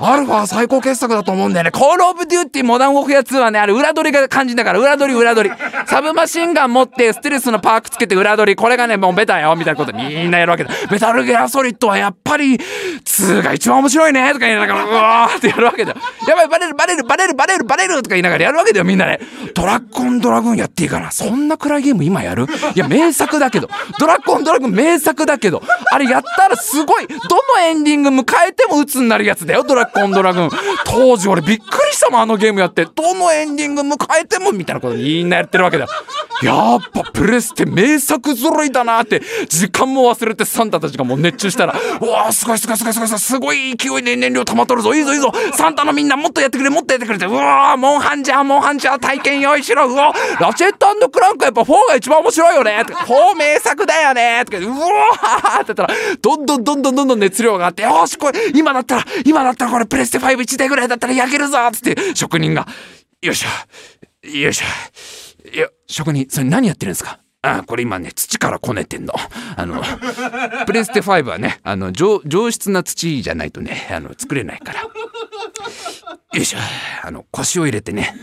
[0.00, 1.70] アルファ最高傑作だと思うんだよね。
[1.70, 5.56] Call of Duty Modern Warfare 2はね、あれ裏取りが肝心だから、裏取り裏取り。
[5.86, 8.56] サブマシンガン持って、ステルスのパークつけて裏取り。
[8.56, 10.70] これがね、もうベタよ、みたいなことみんなやるわけだ。
[10.90, 15.98] Metal Gear Solid はやっぱり、2が一番面白いね、とか言いながら、うわーってやるわけだよ。
[16.28, 19.20] やばい、バレる、バレる、バレる、バレる、バレる、とか言いながらやるわけだよ、みんなで。
[19.54, 21.10] ドラッグオンドラグーンやっていいかな。
[21.12, 22.46] そんな暗いゲーム今やる？
[22.74, 23.68] いや、名作だけど。
[23.98, 25.62] ドラッゴンドラグーン名作だけど。
[25.92, 30.50] あれやったらすごい、どのエンディング迎えても鬱になるやつだよ、ドラッゴンドラグーン。
[30.84, 32.84] 当時俺びっくりしたもん、あのゲームやって。
[32.84, 35.86] どのエンディング迎えても、みたいなことみんなやってるわけだ。
[36.42, 43.76] やっぱプレステ名作揃いだなって、時間も忘れてサンタたちがもう熱中したら、うわーすごいすごいすごいすごいすごい。
[43.76, 62.64] 勢いで燃料溜まっとるぞ、いいぞいいぞ、サンタのみんなもっとやってくれ、もっとやってくれって、うわーモンハンジャー、モンハンジャー体験用意しろ、うわラチェットクランクやっぱ4が一番面白いよね、とか4名作だよね、とか、うわーって言ったら、どんどんどんどんどんどん熱量があって、よし、これ、今だったら、今だったらこれプレステ5 1台ぐらいだったら焼けるぞつって、職人が、
[63.20, 65.50] よいしょ、よいしょ。
[65.52, 67.18] いや、職人、それ何やってるんですか？
[67.42, 69.12] あこれ今ね、土からこねてんの。
[69.56, 69.82] あの、
[70.64, 74.82] プレステ5はね、あの、上上質な土じゃないとね、あの、作れないから。
[74.82, 74.88] よ
[76.34, 76.58] いしょ。
[77.02, 78.14] あの、腰を入れてね、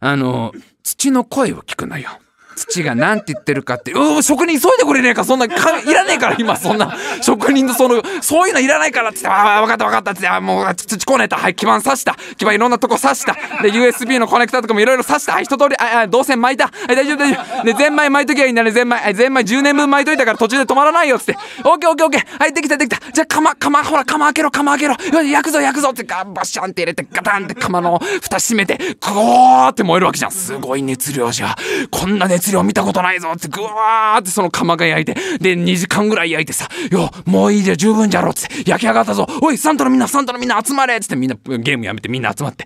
[0.00, 2.10] あの、土の声を聞くのよ。
[2.58, 30.32] 土が何て言ってるかって、う職人急いでくれねえか、そんな、かいらねえから、今、そんな、職人のその、そういうのいらないからって言って、ああ、分かった分かったって言って、あもう、土こねた、はい、基板刺した、基板いろんなとこ刺した、で、USB のコネクタとかもいろいろ刺した、はい、一通り、あ、あ、導線巻いた、はい、大丈夫大丈夫、で、ゼンマイ巻いときゃいいんだね、ゼンマイ、はい、ゼンマイ10年分巻いといたから途中で止まらないよ、っつって、オッケーオッケーオッケー、はい、できたできた、じゃあ、釜、釜、ほら、釜開けろ、釜開けろ、よし、焼くぞ焼くぞって、ガバシャンって入れて、ガタンって釜の蓋閉めて、ゴーって燃えるわけじゃん。
[30.32, 31.56] すごい熱量じゃ。
[31.90, 39.26] こんな熱量見たことないぞってぐわーってその釜が焼いてで2時間ぐらい焼いてさ「よもういいじゃ十分じゃろ」っつって焼き上がったぞ。
[39.42, 42.64] おいサンタのみんなサンタのみんな集まれっつってみんなゲームやめてみんな集まって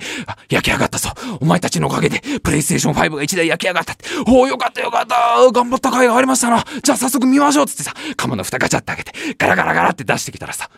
[0.49, 1.11] 焼き上がったぞ。
[1.40, 4.05] お前たちのおかげでプレイステーション5が1台焼き上がったって。
[4.27, 5.16] おおよかったよかった。
[5.53, 6.64] 頑張った甲斐がありましたな。
[6.83, 10.71] じゃあ早速見ましょうっつってさ釜の蓋ガチャって開けてガラガラガラって出してきたらさ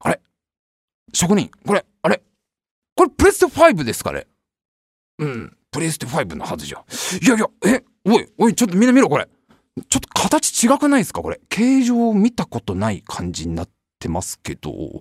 [0.00, 0.20] あれ？
[1.12, 2.22] 職人これあれ？
[2.94, 4.26] これプレステ5ですかね
[5.18, 5.56] うん。
[5.70, 6.84] プレイステ5のはずじゃ。
[7.22, 9.28] いやいや、え、おい、おい、ちょっとみんな見ろ、これ。
[9.88, 11.40] ちょっと形違くないですかこれ。
[11.48, 15.00] 形状見たことない感じになってますけど、こ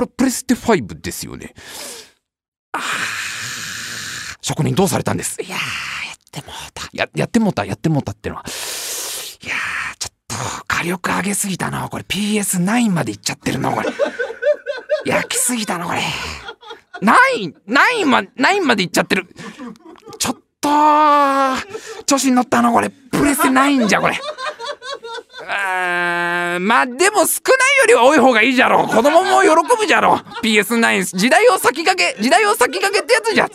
[0.00, 1.54] れプレステ5ですよね。
[2.72, 2.82] あー
[4.40, 5.42] 職人どうされたんです？
[5.42, 6.88] いやー、やってもうた。
[6.92, 8.44] や、やってもうた、やってもうたってのは。
[9.42, 10.36] いやー、ちょっと
[10.68, 11.88] 火力上げすぎたな。
[11.88, 13.88] これ PS9 までいっちゃってるな、これ。
[15.04, 16.00] 焼きすぎたな、これ。
[17.02, 19.26] 9、9ま、9までいっちゃってる。
[20.18, 22.90] ちょっと、調子に乗ったの、これ。
[22.90, 24.18] プレスないんじゃ、これ。
[25.48, 26.22] あ
[26.58, 33.48] まあでも少ないよりは多い方がいいじゃろ子供も喜ぶじゃろ PS9 時代を先駆け時代を先駆けってやつじゃ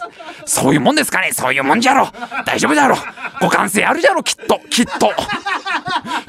[0.46, 1.32] そういうもんですかね。
[1.34, 2.08] そういうもんじゃろ
[2.46, 2.96] 大丈夫だろ
[3.40, 4.60] 互換性あるじゃろきっと。
[4.70, 5.12] きっと。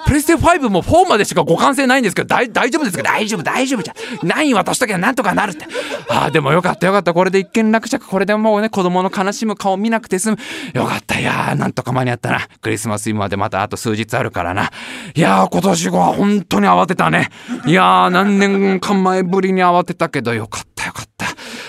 [0.06, 3.02] プレステ5も4までしか互換性ないんですけど大丈夫ですか？
[3.02, 3.42] 大丈夫。
[3.42, 5.66] 大丈夫じゃ9渡しときゃなんとかなるって。
[6.08, 6.86] ああでもよかった。
[6.86, 7.14] よかった。
[7.14, 8.06] これで一件落着。
[8.06, 10.38] これでもうね子供の悲しむ顔見なくて済む。
[10.74, 11.18] よかった。
[11.18, 12.46] いやーなんとか間に合ったな。
[12.60, 14.70] クリスマスイブまでまたあと数日あるからな。
[15.14, 17.30] いやー今年は本当に慌てたね。
[17.66, 20.71] いやー何年間前ぶりに慌てたけどよかった。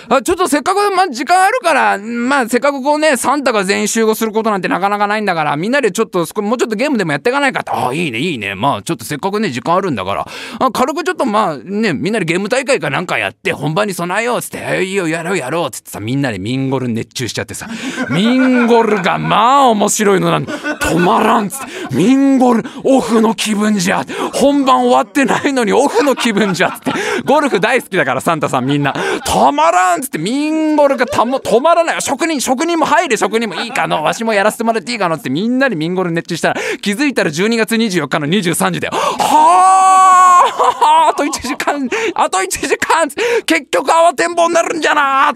[0.08, 7.70] あちょっとせっかく、まあ、時間あるから、まあ、せっかくこうね、サンタが全員集合することなんてなかなかないんだから、みんなでちょっと、もうちょっとゲームでもやっていかないかって。
[7.70, 8.54] ああ、いいね、いいね。
[8.54, 10.26] まあ、ちょっとせっかくね、時間あるんだから、
[10.58, 17.68] あ軽くちょっとまあ、ね、みんなでゲーム大会かなんかやって、本番に備えようっつって、えいいよ、やろうやろうつってさ、みんなでミンゴル熱中しちゃってさ、
[18.10, 26.92] ミンゴルがまあ面白いのなん止まらんっつって、ミンゴルオフの気分じゃ本番終わってないのにオフの気分じゃっつって、
[27.24, 28.92] ゴルフ大好きだから、サンタさんみんな。
[29.26, 32.02] 止まらんつって、ミンゴルがたも止まらない。
[32.02, 34.02] 職人、職人も入れ、職人もいいかの。
[34.02, 38.94] わしもやらせてもらっていいかのって、みんなでミンゴル熱中したら、気づいたら12月24日の23時だよ。
[38.94, 43.08] はああと1時間、あと1時間
[43.46, 45.34] 結局慌てんぼうになるんじゃなっ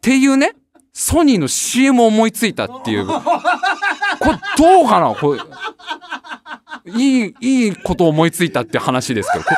[0.00, 0.54] ていうね、
[0.92, 3.06] ソニーの CM を思いついたっていう。
[3.06, 3.20] これ
[4.56, 5.14] どうかな？
[5.14, 5.40] これ。
[6.86, 9.44] いい、いいこと思いついたって話ですけど。
[9.44, 9.50] こ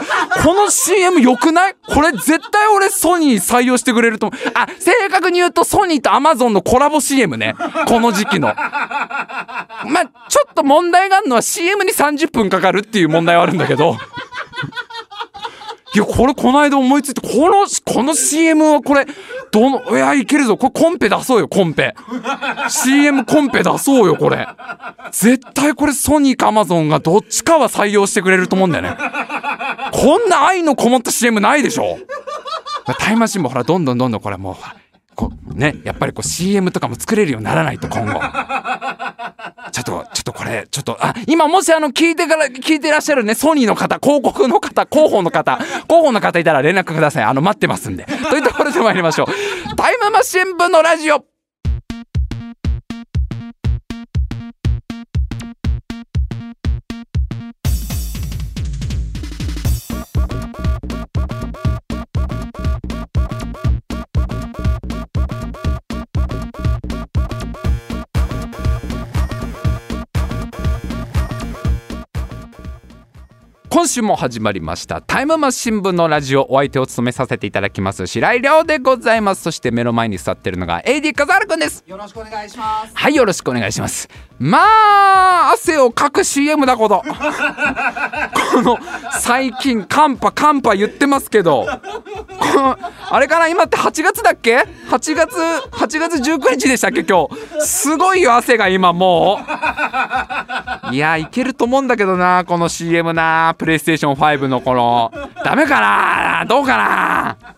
[0.48, 1.74] この CM 良くない？
[1.74, 4.40] これ絶対俺ソニー採用してくれると思う。
[4.54, 7.54] あ、正確に言うとソニーとアマゾンのコラボ CM ね。
[7.86, 8.48] この時期の。
[8.48, 13.98] まあ、ちょっと問題があるのは CM に30分かかるっていう問題はあるんだけど。
[15.94, 19.06] いや、これこの間思いついて、この、この CM はこれ、
[19.50, 20.56] どの、いや、いけるぞ。
[20.56, 21.94] これコンペ出そうよ、コンペ。
[22.68, 24.46] CM コンペ出そうよ、これ。
[25.12, 28.96] 絶対これソニーかアマゾンがどっちかは採用してくれると思うんだよね。
[29.92, 31.98] こんな愛のこもった CM ないでしょ
[32.98, 34.56] タイムマシンもほら、どんどんどんどんこれもう、
[35.14, 38.20] こうね、やっぱりこう CM とかも作れるようにならないと今後。
[39.70, 47.24] ちょっと、ちょっとこれ、ちょっと、あ、今もしあの、聞いてから、聞いてらっしゃるね、ソニーの方、広告の方、広報の方、広報の方いたら連絡ください。
[47.24, 48.04] あの、待ってますんで。
[48.30, 49.76] というところで参りましょう。
[49.76, 51.24] タイムマシン部のラジオ
[73.78, 75.00] 今週も始まりました。
[75.02, 76.50] タイムマシン部のラジオ。
[76.50, 79.42] お相手を務めさせていただきます白井亮でございます。
[79.42, 81.84] そして目の前に座ってるのが AD 笠原くんです。
[81.86, 82.90] よろしくお願いします。
[82.92, 84.08] はいよろしくお願いします。
[84.40, 87.04] まあ汗をかく CM だこと。
[88.52, 88.78] この
[89.20, 91.64] 最近カンパカンパ言ってますけど。
[93.10, 97.64] あれかな今って8月だっけ？8月8月19日でしたっけ今日。
[97.64, 99.44] すごいよ汗が今もう
[100.92, 105.12] いやいけると思うんだけどなこの CM なプレイステーション5のこの
[105.44, 106.44] ダメかな？
[106.46, 107.56] どうかな？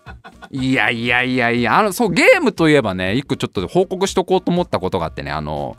[0.51, 5.77] いやいやいやいやあのそうゲームといえばね一個ちょっと報告しとこうと思ったことがあってねあの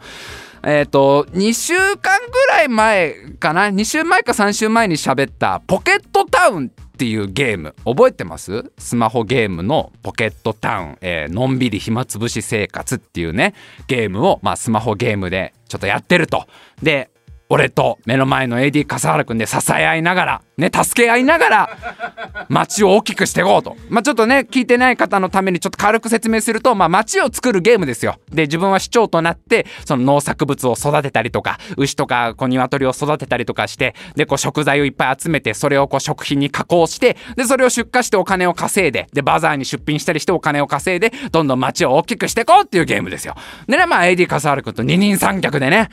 [0.63, 8.71] えっ、と2週間ぐらい前かな？2週前か3週前に喋ったポケットタウンっていうゲーム覚えてます？
[8.77, 13.55] スマホゲームのポケットタウン、えーのんびり暇つぶし生活っていうね
[13.87, 16.45] ゲームを、まあ、スマホゲームでちょっとやってると。
[16.83, 17.09] で
[17.53, 23.75] 俺と目の前の AD 笠原くんで支え合いながらね助け合いながら街を大きくしていこうと。
[23.89, 28.15] まあちょっとね聞いてない方のためにちょっと軽く説明するとまあ街を作るゲームですよ。
[28.29, 43.35] で自分は市長となってその農作物を育てたりとか牛とかこう鶏を育てたりとかしてでこう食材をいっぱい集めてそれをこう食品に加工してでそれを出荷してお金を稼いででバザーに出品したりしてお金を稼いでどんどん街を大きくしていこうっていうゲームですよ。
[43.67, 45.89] でねまあ AD 笠原くんと二人三脚でね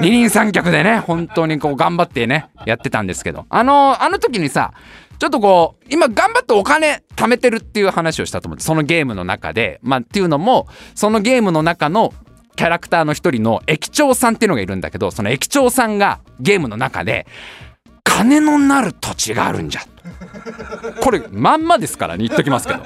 [0.00, 3.46] 二人三脚でね本当にこう頑張ってねやってたんですけど。
[3.48, 4.72] あのーあの時にさ
[5.18, 12.12] ちょっとこう今頑張ってお金貯めてるっていう話をしたと思ってそのゲームの中でまあっていうのもそのゲームの中の
[12.56, 17.26] キャラクターの一人の駅長さんっていうのがいるんだけどその駅長さんがゲームの中で
[18.02, 19.82] 金のなる土地があるんじゃ
[21.00, 22.82] これまんまですからね言っときますけど。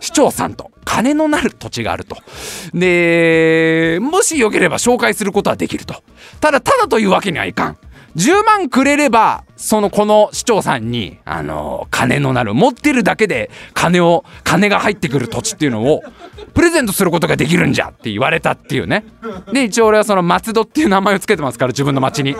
[0.00, 2.16] 市長さんと金のなる土地があると。
[2.74, 6.02] でもしよければ紹介することはできると。
[6.40, 7.78] ただただというわけにはいかん。
[8.16, 16.02] 10万くれればそのこの市長さんにあの金のなる持ってるだけで金を金が入ってくる土地っていうのを
[16.54, 19.04] プレゼントすることができるんじゃって言われたっていうね。
[19.52, 22.34] で一応俺はその松戸っていう名前を付けてますから自分の町に。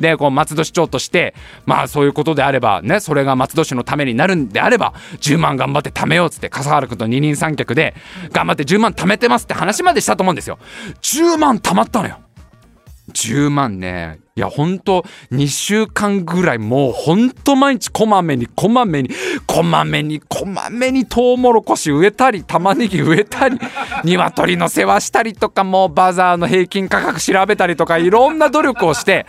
[0.00, 1.34] でこう松戸市長として
[1.66, 7.94] まあそういうことであればねそれが松戸市のためになるんであれば10万頑張って貯めようっつって笠原君と二人三脚で
[8.32, 10.58] 頑張って10万貯めてますって話までしたと思うんですよ。
[11.02, 12.18] 10万貯まったのよ。
[13.12, 14.18] 10万ね。
[14.40, 19.10] いやほんと2週間ぐらいもうほんと毎日こまめにこまめに
[19.46, 23.58] こまめにこまめにトウモロコシ植えたり玉ねぎ植えたり
[24.02, 29.26] 鶏の世話したりとかもうバザーの平均価格調べたりとかいろんな努力をして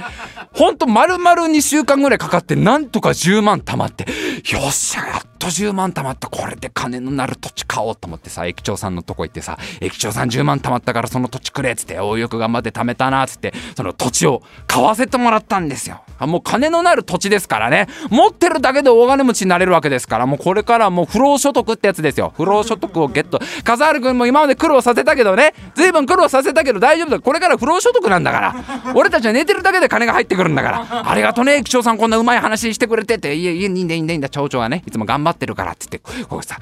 [0.54, 4.06] ほんと丸々2週間ぐらいかかってなんとか10万貯まって
[4.50, 16.04] よっしゃやっと10万貯まったこれで金のなる土地買おうと思ってさ駅長さんのとこ行ってさ駅長さん10万貯まったからその土地くれっつっておよく頑張って貯めたなっつってその土地を買わせてもらったんですよ。
[16.27, 17.88] もう金のなる土地ですからね。
[18.10, 22.34] 持ってるだけで大金持ちになれるわけですからもうこれからもう不労所得ってやつですよ。
[22.36, 23.39] 不労所得をゲット。
[23.63, 25.53] 笠原君も今まで苦労させたけどね。
[25.75, 27.19] 随分苦労させたけど大丈夫だ。
[27.19, 28.55] これから不労所得なんだから。
[28.95, 31.10] 俺たちは寝てるだけで金が入ってくるんだから。
[31.10, 33.36] ありがとね駅長さんこんなうまい話してくれてって。
[33.36, 34.29] いやいやいいんだいいんだいいんだ。
[34.29, 36.60] 町長はねいつも頑張ってるからって言ってこうさ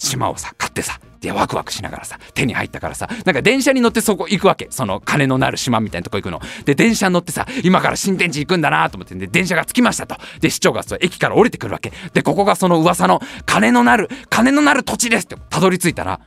[0.00, 4.66] 島をさ買ってさでワクワクしながらさ手に入ったからさなんか電車に乗ってそこ行くわけ。
[4.70, 6.40] その金のなる島みたいなとこ行くの。
[6.64, 10.16] で電車に乗ってさ今から新天地行くんだなと思ってで電車が着きましたと。
[10.40, 11.92] で市長がそ駅から降りてくるわけ。
[12.14, 16.20] でここがその噂の金のなる金のなる土地ですってたどり着いたら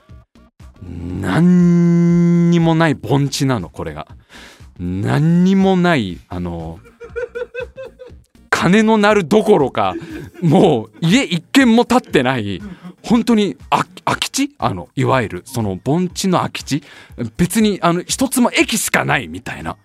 [0.84, 4.08] 何にもない盆地なのこれが。
[4.80, 6.80] 何にもないあの
[8.50, 9.96] 金のなるどころか
[10.42, 12.62] もう家一軒も建ってない
[13.04, 13.86] 本当に空
[14.18, 14.56] き地？
[14.58, 16.84] あのいわゆるその盆地の空き地？
[17.38, 19.78] 別にあの一つも駅しかないみたいな。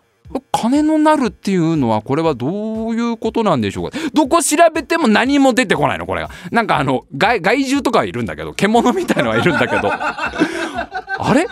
[0.53, 3.97] 金のなるっていうのはこれはどういうことなんでしょうか？
[4.13, 6.29] どこ調べても何も出てこないのこれが。
[6.51, 9.91] なんかあの害害獣とかはいるんだけど獣みたいのはいるんだけど。
[9.91, 11.47] あれ？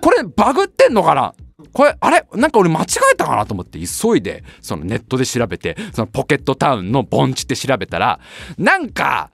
[0.00, 1.34] これバグってんのかな？
[1.74, 2.24] これあれ？
[2.34, 8.20] なんか俺間違えたかなと思って急いでそのネットで調べてそのポケットタウンの盆地って調べたら
[8.56, 9.30] なんか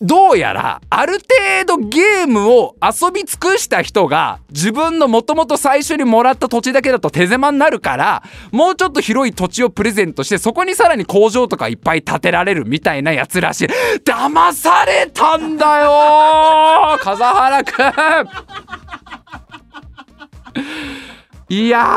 [0.00, 1.24] どうやらある程
[1.66, 13.68] 度ゲームを遊び尽くした人が自分のもともと最初にもらった土地だけだと手狭になるからもうちょっと広い土地をプレゼントしてそこにさらに工場とかいっぱい建てられるみたいなやつらしい。
[14.04, 17.84] 騙されたんだよ風 原くん。
[21.48, 21.96] いや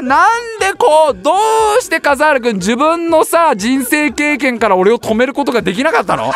[0.00, 1.32] ーなんでこうど
[1.78, 6.32] うして笠原くん自分のさ人生経験から俺を止めることができなかったの？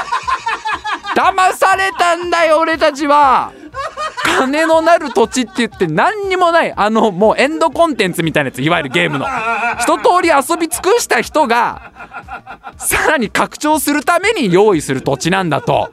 [1.17, 3.53] 騙されたんだよ俺たちは。
[4.39, 9.27] 金のなる土地って言って何にもないあのもうエンドコンテンツみたいなやついわゆるゲームの。
[9.81, 11.93] 一通り遊び尽くした人が
[12.77, 15.93] さらに拡張するために用意する土地なんだと。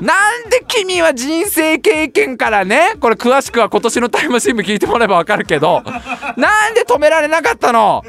[0.00, 5.82] なんで君は人生経験からねこれ詳しくは今年のタイムシーム聞いてもらえばわかるけど
[6.36, 8.04] なんで止められなかったの？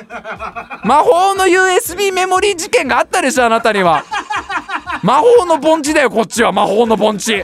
[0.84, 4.04] 魔法の USB メモリー事件があったでしょあなたには。
[5.04, 6.52] 魔法の盆地だよこっちは。
[6.52, 7.44] 魔法の盆地。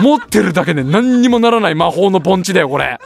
[0.00, 2.98] 持ってるだけで何にもならない魔法の盆地だよこれ。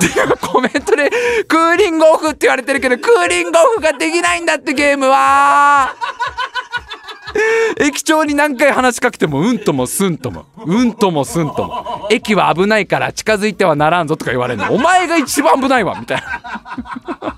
[0.40, 1.10] コメントで
[1.46, 5.94] クーリングオフって言われてるけどクーリングオフができないんだってゲームは。
[7.78, 10.46] 駅長に何回話しかけてもうんともすんとも。
[10.64, 12.08] うんともすんとも。
[12.10, 14.72] 駅は危ないから近づいてはならんぞとか言われるの。
[14.72, 17.34] お前が一番危ないわみたいな。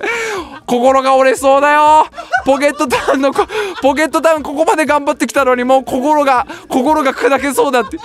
[0.66, 2.06] 心が折れそうだよ。
[2.44, 7.98] ポケットタウンのポケットタウンここまで頑張ってきたのにもう心が心が砕けそうだって。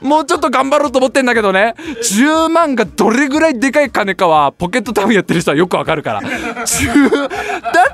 [0.00, 1.74] もうちょっと頑張ろうと思ってんだけどね。
[1.78, 6.20] 10万がどれぐらいでかい金かはポケットタウンやってる人はよくわかるから。
[6.20, 6.28] だ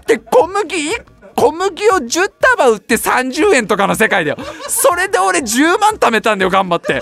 [0.00, 1.04] って小麦1
[1.36, 4.38] 小麦を10束売って30円とかの世界だよ。
[4.68, 7.00] それで俺10万貯めたんだよ頑張って。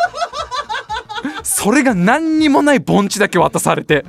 [1.42, 4.04] それが何にもない盆地だけ渡されて。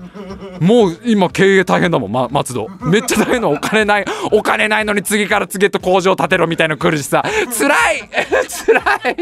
[0.60, 2.68] もう今経営大変だもん、ま、松戸。
[2.82, 7.24] めっちゃ大変だお金ないお金ないのに次から次へと工場建てろみたいなの来るしさ。
[7.52, 8.10] つらい
[8.48, 9.18] つらい。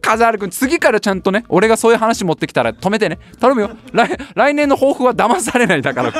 [0.00, 3.18] 風原君次からちゃんとね俺がそういう話持ってきたら止めてね。
[3.40, 3.70] 頼むよ。
[3.92, 6.12] 来来年の抱負は騙されないだから。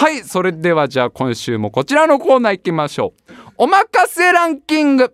[0.00, 3.32] はいそれではじゃあ今週もこちらのコーナー行きましょう。
[3.56, 5.12] おまかせランキング。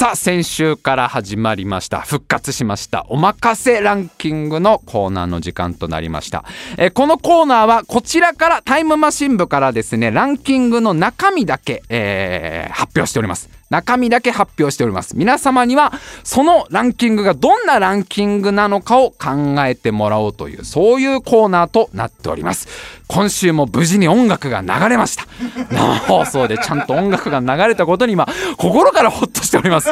[0.00, 2.00] さあ先週から始まりました。
[2.00, 3.04] 復活しました。
[3.10, 6.46] おまかせランキングのコーナーの時間となりました、
[6.78, 13.59] えーこのコーナーはこちらからタイムマシン部からですねランキングの中身だけ、えー発表しております。
[13.70, 15.16] 中身だけ発表しております。
[15.16, 15.92] 皆様には
[16.24, 22.66] そのランキングがどんなランキングなのかを考えてもらおうというそういうコーナーとなっております。
[23.06, 25.24] 今週も無事に音楽が流れました。
[25.70, 29.88] 生放送でちゃんと音楽が流れたことに今心からホッとしております。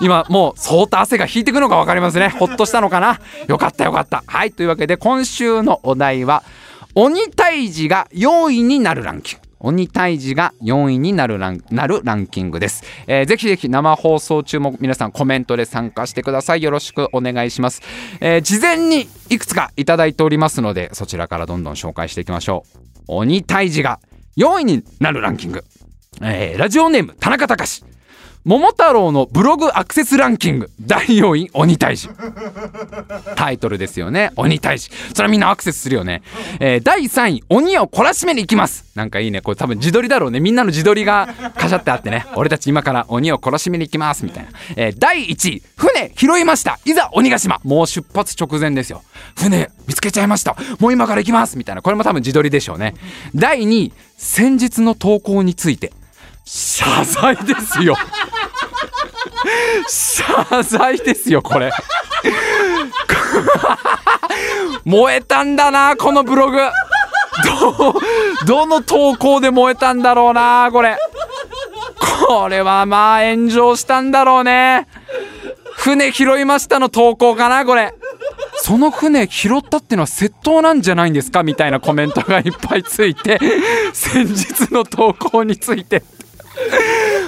[0.00, 2.28] 今もう相当汗が引いてくのか分かりますね。
[2.28, 3.18] ほっとしたのかな？
[3.48, 4.22] よかったよかった。
[4.24, 6.44] はいというわけで今週のお題は
[6.94, 16.62] 鬼退治が4位になるランキング鬼退治が4位になるランなるランキングです、えーぜひぜひ生放送中も皆さんコメントで参加してください。
[16.62, 17.80] よろしくお願いします、
[18.20, 22.78] えー事前にいくつかいただいておりますのでそちらからどんどん紹介していきましょう。
[23.06, 24.00] 鬼退治が
[24.36, 25.64] 4位になるランキング、
[26.20, 27.84] えーラジオネーム田中隆。
[28.44, 30.70] 桃太郎のブログアクセスランキング。
[30.78, 32.10] 第4位鬼退治。
[33.36, 34.32] タイトルですよね。
[34.36, 34.90] 鬼退治。
[35.14, 36.22] それはみんなアクセスするよね、
[36.60, 38.92] えー第3位鬼を懲らしめに行きます。
[38.94, 39.40] なんかいいね。
[39.40, 40.40] これ多分自撮りだろうね。
[40.40, 41.26] みんなの自撮りが
[41.56, 42.26] カシャってあってね。
[42.36, 44.26] 俺たち今から鬼を懲らしめに行きます。
[44.26, 46.78] みたいな、えー第1位船拾いました。
[46.84, 47.60] いざ鬼ヶ島。
[47.64, 49.02] もう出発直前ですよ。
[49.38, 50.54] 船見つけちゃいました。
[50.80, 51.56] もう今から行きます。
[51.56, 51.80] みたいな。
[51.80, 52.94] これも多分自撮りでしょうね。
[53.34, 55.94] 第2位先日の投稿について。
[56.46, 57.96] 謝罪ですよ。
[59.88, 61.70] 謝罪ですよこれ。
[64.84, 66.58] 燃えたんだなこのブログ。
[67.44, 67.94] ど
[68.46, 70.96] どの投稿で燃えたんだろうなこれ。
[72.26, 74.86] これはまあ炎上したんだろうね。
[75.76, 77.94] 船拾いましたの投稿かなこれ。
[78.56, 83.38] その船拾ったってのは窃盗なんじゃないんですかみたいなコメントがいっぱいついて。
[83.92, 86.02] 先日の投稿について。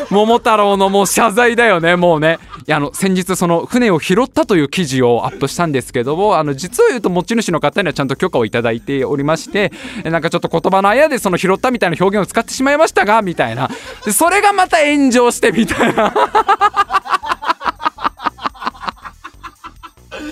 [0.10, 2.38] 桃太郎のもう謝罪だよねもうね。
[2.66, 9.72] いやあの先日その船を拾ったという記事をアップしたんですけどもあの実を言うと持ち主の方にはちゃんと許可をいただいておりまして
[10.04, 13.70] えなんかちょっと言葉のあやでその拾ったみたいな表現を使ってしまいましたがみたいな。
[14.04, 16.95] でそれがまた炎上してみたいな。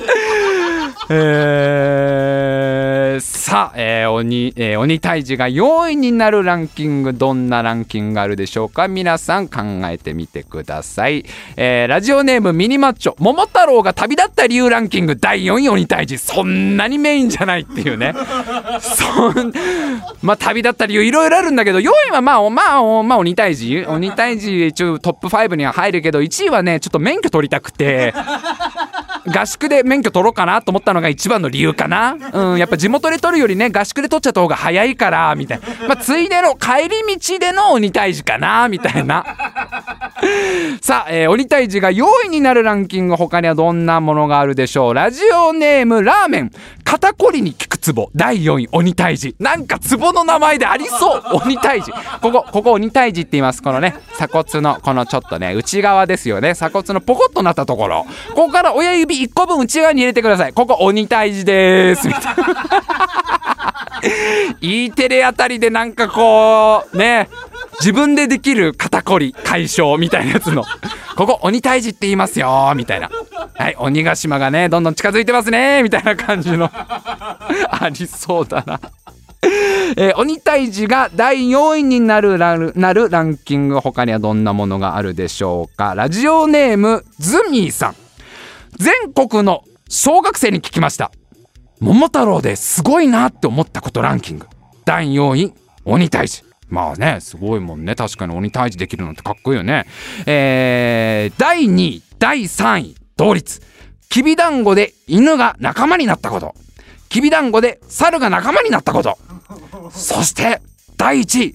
[3.21, 8.89] さあ、えー鬼えー鬼退治が4位になるランキングどんなランキングがあるでしょうか？
[8.89, 11.25] 皆さん考えてみてください、
[11.57, 15.69] えーラジオネームミニマッチョ桃太郎が旅立った理由ランキング第4位。
[15.69, 18.15] 鬼退治そんなにメインじゃないっていうね。
[18.81, 19.53] そん
[20.23, 23.85] まあ旅立った理由いろいろあるんだけど4位はまあまあまあ鬼退治。
[23.87, 28.13] 鬼退治一応トップ5には入るけど1位はねちょっと免許取りたくて。
[29.27, 32.17] 合宿で免許取ろうかなと思ったのが一番の理由かな。
[32.33, 35.89] うん、やっぱ地元で取るよりね、合宿で取っちゃった方が早いから、みたいな。
[35.89, 39.25] まあ、ついでの帰り道での鬼退治かな、みたいな。
[40.81, 44.95] さあ、えー鬼退治が4位になるランキング、他にはどんなものがあるでしょう。
[44.95, 46.51] ラジオネーム、ラーメン。
[46.85, 48.11] 肩こりに効くツボ。
[48.15, 49.35] 第4位、鬼退治。
[49.41, 51.23] なんかツボの名前でありそう。
[51.45, 51.93] 鬼退治。
[52.21, 53.63] ここ、ここ鬼退治って言います。
[53.63, 56.55] このね、鎖骨の、このちょっとね、内側ですよね。
[56.55, 58.07] 鎖骨のポコッとなったところ。
[58.31, 60.53] ここから親指1個分内側に入れてください。
[60.53, 62.09] ここ鬼退治です。
[62.09, 62.45] みたいな。
[64.61, 67.29] E テレあたりでなんかこう、ね、
[67.81, 70.65] 自分でできる肩こり解消みたいなやつの、
[71.17, 73.11] ここ鬼退治って言いますよ、みたいな。
[73.55, 78.81] はい、鬼ヶ島がね、どんどん近づいてますね、みたいな感じの、ありそうだな。
[79.97, 87.97] えー鬼退治が第4位になるなるランキング他にはどんなものがあるでしょうかラジオネームズミーさん
[88.79, 91.13] 全国の小学生に聞きました。
[91.81, 94.47] 桃太郎ですごいなって思ったことランキング。
[94.85, 95.53] 第4位
[95.85, 96.45] 鬼退治。
[96.69, 97.95] まあねすごいもんね。
[97.95, 99.87] 確かに鬼退治できるのってかっこいいよね。
[100.27, 103.61] えー第2位第3位同率。
[104.09, 106.55] きびだんごで犬が仲間になったこと。
[107.09, 109.19] きびだんごで猿が仲間になったこと。
[109.91, 110.61] そして
[110.97, 111.55] 第1位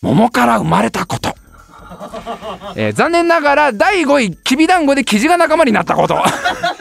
[0.00, 1.34] 桃から生まれたこと、
[2.76, 6.22] えー残念ながら第5位きびだんごでキジが仲間になったこと。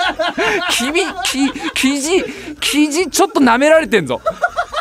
[0.71, 2.23] きびきキジ
[2.59, 4.21] キジちょっと舐められてんぞ。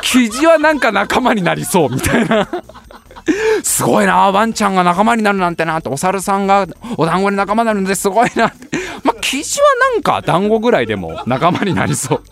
[0.02, 2.48] キジはなんか仲間になりそうみたいな。
[3.62, 6.66] すごいなワンちゃんが仲間になるなんてなってお猿さんが
[6.96, 8.78] お団子に仲間になるんですごいなって。
[9.02, 12.22] まあキジはなんか団子ぐらいでも仲間になりそう。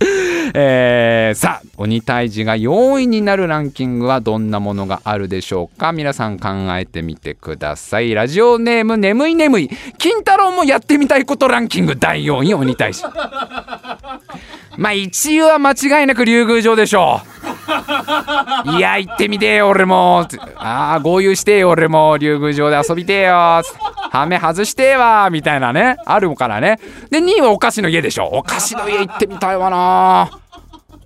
[0.54, 5.92] えーさあ鬼退治が4位になるランキングはどんなものがあるでしょうか？
[5.92, 8.12] 皆さん考えてみてください。
[8.14, 9.70] ラジオネーム眠い眠い。
[9.98, 11.96] 金太郎もやってみたいことランキング。
[11.96, 13.04] 第4位鬼退治。
[14.76, 17.20] まあ1位は間違いなく竜宮城でしょ
[18.66, 18.70] う。
[18.76, 20.26] いや行ってみてえよ俺も。
[20.56, 22.16] ああ合流してえよ俺も。
[22.18, 23.62] 竜宮城で遊びてえよ
[24.10, 25.96] はめ外してえわみたいなね。
[26.04, 26.78] あるからね。
[27.10, 28.26] で2位はお菓子の家でしょ。
[28.26, 30.30] お菓子の家行ってみたいわな。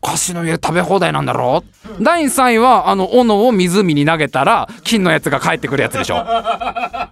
[0.02, 1.64] お菓子の家食べ放題なんだろ
[2.00, 6.16] 第3位はあの斧を湖に投げたら金のやつが帰ってくるやつでしょ。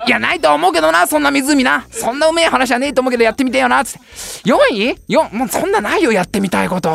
[0.07, 1.87] いやないと思うけどなそんな湖な。
[1.91, 4.51] そんなうめえ話はねえと思うけどやってみてよなっつって。
[4.51, 6.91] 4位 ?4 もうそんなないよやってみたいこと。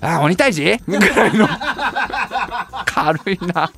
[0.00, 0.80] あ鬼退治？
[0.86, 1.48] ぐらいの。
[2.86, 3.70] 軽いな。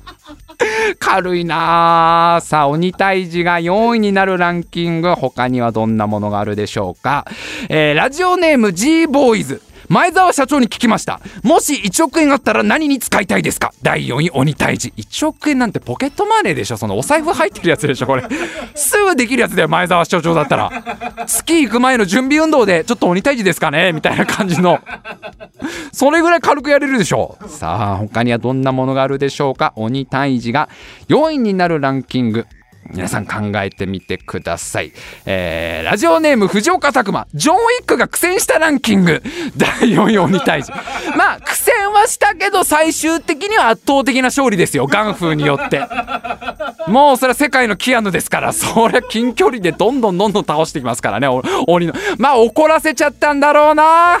[0.99, 2.39] 軽いな。
[2.41, 5.15] さあ鬼退治が4位になるランキング。
[5.15, 7.25] 他にはどんなものがあるでしょうか、
[7.69, 11.19] えー、ラジオネーム G ボーイズ前澤社長に聞きました。
[11.41, 13.73] もし1億円あったら何に使いたいですか？
[13.81, 14.93] 第4位鬼退治。
[14.95, 16.77] 1億円なんてポケットマネーでしょ？
[16.77, 18.23] そのお財布入ってるやつでしょこれ。
[18.75, 21.25] すぐできるやつだよ前澤社長だったら。
[21.25, 23.91] 月行く前の準備運動でちょっと鬼退治ですかね？
[23.91, 24.79] みたいな感じの。
[25.91, 27.39] それぐらい軽くやれるでしょ。
[27.47, 29.73] さあ他にはどんなものがあるでしょうか？
[29.75, 30.69] 鬼退治が
[31.07, 32.45] 4位になるランキング。
[32.87, 34.91] 皆さん考えてみてください、
[35.25, 37.27] えー、ラジオネーム藤岡拓馬。
[37.33, 39.21] ジョン・ウィックが苦戦したランキング。
[39.55, 40.71] 第4位鬼退治。
[41.15, 44.87] まあ苦戦はしたけど最終的には圧倒的な勝利ですよ。
[44.87, 45.81] ガンフーによって。
[46.87, 48.53] もうそれは世界のキアヌですから。
[48.53, 51.27] そりゃ近距離でどんどんどんどん倒していきますからね。
[51.67, 51.93] 鬼の。
[52.17, 54.19] まあ怒らせちゃったんだろうな。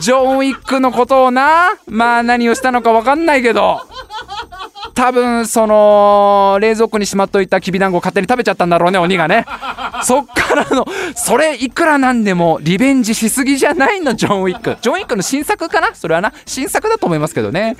[0.00, 1.72] ジョン・ウィックのことをな。
[1.86, 3.80] まあ何をしたのか分かんないけど。
[4.94, 9.44] 多分その冷蔵庫にしまっといたきびだんご勝手に食べちゃったんだろうね鬼がね。
[10.04, 14.76] そっからのそれいくらなんでもリベンジしすぎじゃないのジョン・ウィック。
[14.80, 15.94] ジョン・ウィックの新作かな？
[15.94, 16.32] それはな。
[16.46, 17.76] 新作だと思いますけどね。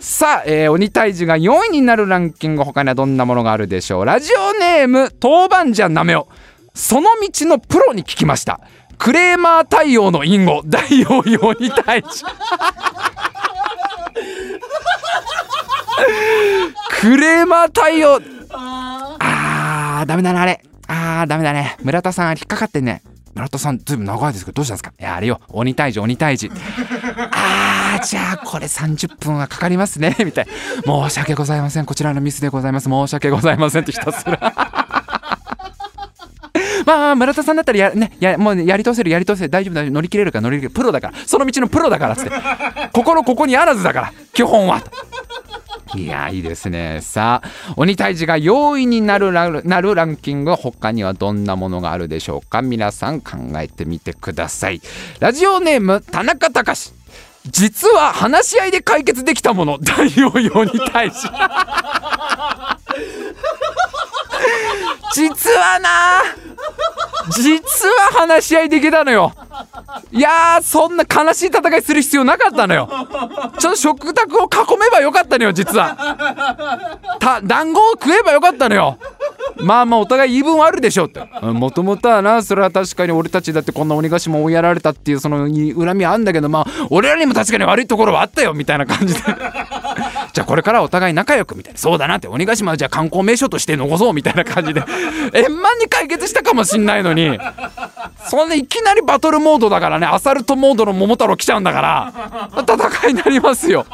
[0.00, 4.04] さあ、えー、鬼退治が4位になるランキング他にはどんなものがあるでしょう？
[4.04, 6.28] ラジオネーム豆板醤なめお。
[6.74, 8.60] その道のプロに聞きました。
[8.98, 10.62] クレーマー対応の隠語。
[10.66, 12.24] 第4位鬼退治
[17.00, 18.20] クレーマー対応。
[18.50, 20.06] あー。
[20.06, 20.60] ダメだなあれ。
[20.88, 21.76] あーダメだね。
[21.82, 23.02] 村田さん引っかかってんね。
[23.34, 24.92] 村田さんずいぶん長いですけどどうしたんですか？
[24.98, 25.40] いやあれよ。
[25.50, 26.50] 鬼退治鬼退治。
[27.32, 30.16] あーじゃあこれ30分はかかりますね。
[30.24, 30.46] みたい。
[30.84, 31.86] な申し訳ございません。
[31.86, 32.88] こちらのミスでございます。
[32.88, 34.38] 申し訳ございませんってひたすら。
[36.86, 39.50] まあ村田さんだったらや,、ね、やもうやり通せるやり通せる。
[39.50, 40.74] 大丈夫だ乗り切れるから乗り切れる。
[40.74, 41.14] プロだから。
[41.26, 42.32] その道のプロだからっつって。
[42.92, 44.12] 心ここにあらずだから。
[44.32, 44.82] 基本は
[45.96, 47.00] いやいいですね。
[47.02, 49.48] さあ鬼退治が容易になるな
[49.80, 52.62] るランキング他にはどんなものがあるでしょうか？
[52.62, 54.80] 皆さん考えてみてください。
[55.18, 56.92] ラジオネーム田中隆。
[57.46, 59.78] 実は話し合いで解決できたもの。
[59.78, 61.26] 第4位鬼退治。
[65.14, 66.22] 実はな。
[67.30, 69.32] 実は話し合いできたのよ。
[70.12, 72.88] いやーそんな悲しい戦いする必要なかったのよ。
[73.58, 75.96] ちょっと食卓を囲めばよかったのよ実は。
[77.18, 78.98] た団子を食えばよかったのよ。
[79.62, 85.50] まあまあお互い言い分はあるでしょうってもともとはなそれは確かに俺たちだってこんな鬼ヶ島追いやられたっていうその恨
[85.98, 89.20] みはあんだけどまあ俺らにも確かに悪いところはあったよみたいな感じで。
[90.32, 91.78] じゃあこれからお互い仲良くみたいな。
[91.78, 94.29] そうだなって鬼ヶ島はじゃあ観光名所として残そうみたいな。
[94.32, 94.82] たいな感じで
[95.34, 97.38] 円満に解決したかもしんないのに
[98.28, 103.86] そんないきなりバトルモードだからねアサルトモードの桃太郎来ちゃうんだから戦いになりますよ。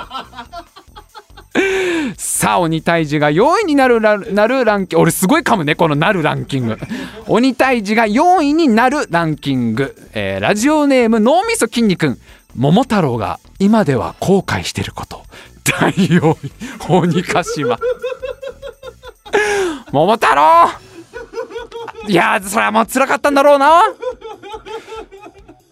[2.19, 4.17] さあ鬼退治が4位になるな
[4.47, 5.03] るランキング。
[5.03, 6.77] 俺すごい噛むねこのなるランキング。
[7.29, 12.19] 鬼退治が4位になるランキング、えー、ラジオネーム脳みそ筋肉
[12.55, 15.23] 桃太郎が今では後悔してること。
[15.81, 16.51] 第4位
[16.89, 17.79] 鬼ヶ島。
[19.93, 20.69] 桃太郎！
[22.09, 23.83] いやそれはもう辛かったんだろうな。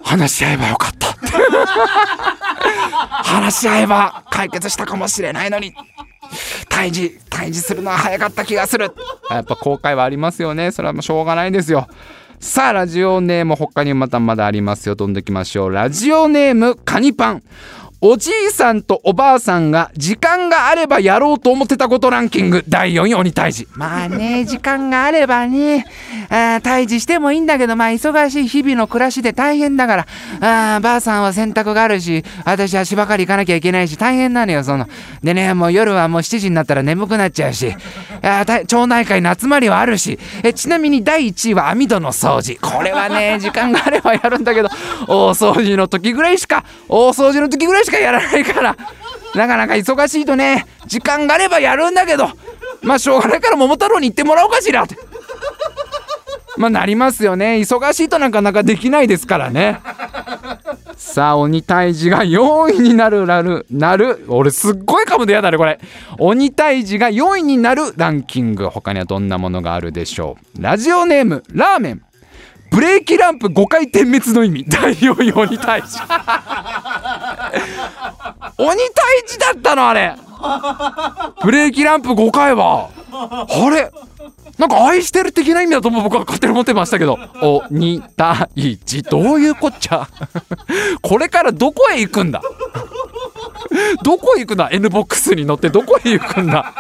[0.02, 1.14] 話し合えばよかった
[3.24, 5.74] 話し合えば解決したかもしれないのに。
[6.68, 8.92] 退治退治するのは早かった気がする。
[9.30, 10.70] やっぱ後悔はありますよね。
[10.70, 11.86] それはもうしょうがないですよ。
[12.40, 14.96] さあラジオネーム他にまたまだありますよ。
[14.96, 15.72] 飛んできましょう。
[15.72, 17.42] ラジオネームカニパン。
[18.06, 22.62] おじいさんとおばあさんが時間があればやろうと思ってたことランキング。
[22.68, 23.66] 第4位鬼退治。
[23.72, 25.86] まあね時間があればね
[26.28, 34.86] あ退治してもいいんだけどまあ忙しい日々の暮らしで大変だからあばあさんは洗濯があるし私は芝刈り行かなきゃいけないし大変なのよその。
[35.22, 37.74] でねもう夜はもう7時になったら眠くなっちゃうし
[38.20, 42.58] あ町内会の集まりはあるしえちなみに第1位は網戸の掃除。
[42.60, 44.68] これはね時間があればやるんだけど
[45.08, 48.76] 大掃除の時ぐらいしか大掃除の時ぐらいしかかやらないから。
[49.34, 52.28] なかなか忙しいとね時間があればやるんだけど
[52.82, 54.84] まあしょうがないから桃太郎に行ってもらおうかしら。
[54.84, 54.96] って
[56.56, 57.56] まあなりますよね。
[57.56, 59.80] 忙しいとなかなかできないですからね。
[60.96, 64.24] さあ鬼退治が4位になるなるなる？
[64.28, 65.80] 俺すっごい噛むでやだねこれ。
[66.18, 68.68] 鬼退治が4位になるランキング。
[68.70, 70.62] 他にはどんなものがあるでしょう。
[70.62, 72.02] ラジオネームラーメン。
[72.70, 74.64] ブレーキランプ5回点滅の意味。
[74.64, 75.98] 第4位鬼退治。
[78.58, 78.74] 鬼退
[79.26, 80.14] 治だったのあれ。
[81.42, 82.90] ブレーキランプ5回は。
[83.12, 83.90] あれ？
[84.58, 87.18] なんか愛してる的な意味だと思う僕は勝手に思ってましたけど。
[87.70, 89.02] 鬼退治。
[89.02, 90.06] どういうこっちゃ？
[91.02, 92.40] これからどこへ行くんだ？
[94.04, 95.70] どこへ行くんだ？N ボックスに乗って。
[95.70, 96.72] どこへ行くんだ？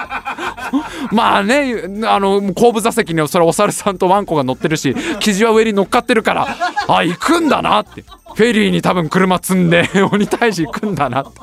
[1.10, 1.74] まあね
[2.06, 6.56] あの後部座席にはそれお猿さんとワンコが乗ってるし生地は上に乗っかってるから。
[6.86, 8.02] あ行くんだなって。
[8.02, 11.40] フェリーに多分車積んで鬼退治行くんだなって。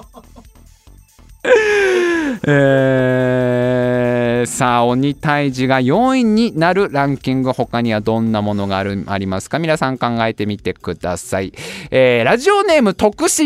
[2.47, 4.10] えー、
[4.45, 9.59] さあ鬼退治が4位になるランキング他にはどんなものがあるありますか？
[9.59, 11.53] 皆さん考えてみてください、
[11.91, 13.41] えー、ラジオネーム徳重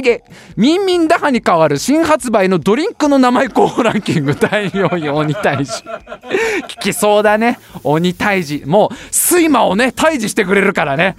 [0.58, 4.36] ミンミン打破に代わる新発売のドリンクの名前候補ランキング。
[4.36, 5.84] 第4位鬼退治。
[6.68, 7.60] 聞きそうだね。
[7.84, 8.66] 鬼退治。
[8.66, 11.16] もう睡魔をね退治してくれるからね。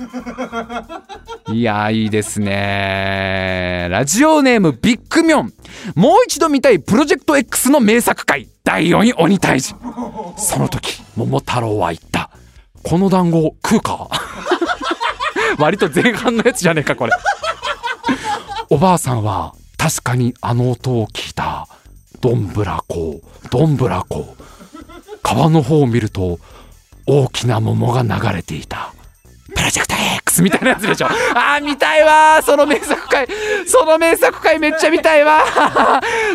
[1.49, 3.89] いやいいですね。
[3.91, 5.53] ラジオネームビッグミョン。
[5.95, 9.75] もう一度見たいプロジェクト X の名作回第4位鬼退治。
[10.37, 12.31] その時桃太郎は言った。
[12.83, 14.09] この団子食うか？
[15.59, 17.13] 割と前半のやつじゃねえかこれ。
[18.69, 21.69] おばあさんは確かにあの音を聞いた。
[22.21, 24.35] どんぶらこどんぶらこ
[25.23, 26.41] 川の方を見ると
[27.07, 28.93] 大きな桃が流れていた。
[29.55, 31.07] プロジェクト X みたいなやつでしょ。
[31.07, 33.29] あー見たいわその名作回
[33.67, 35.45] その名作回めっちゃ見たいわ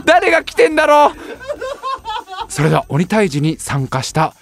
[0.06, 1.12] 誰が来てんだろう。
[2.48, 4.36] それでは鬼退治に参加した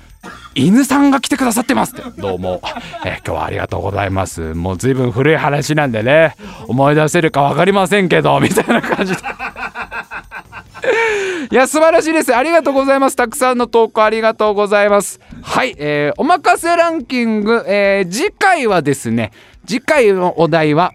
[0.55, 1.95] 犬さんが来てくださってます。
[1.95, 2.61] ってどうも、
[3.05, 4.53] え今日はありがとうございます。
[4.53, 6.35] もう随分古い話なんでね。
[6.67, 9.19] 思い出せるか分かりませんけどみたいな感じで。
[11.51, 12.35] いや素晴らしいです。
[12.35, 13.15] ありがとうございます。
[13.15, 15.19] たくさんの投稿ありがとうございます。
[15.41, 19.31] はい、えー、おまかせランキング、えー、次回はですね
[19.65, 20.93] 次回のお題は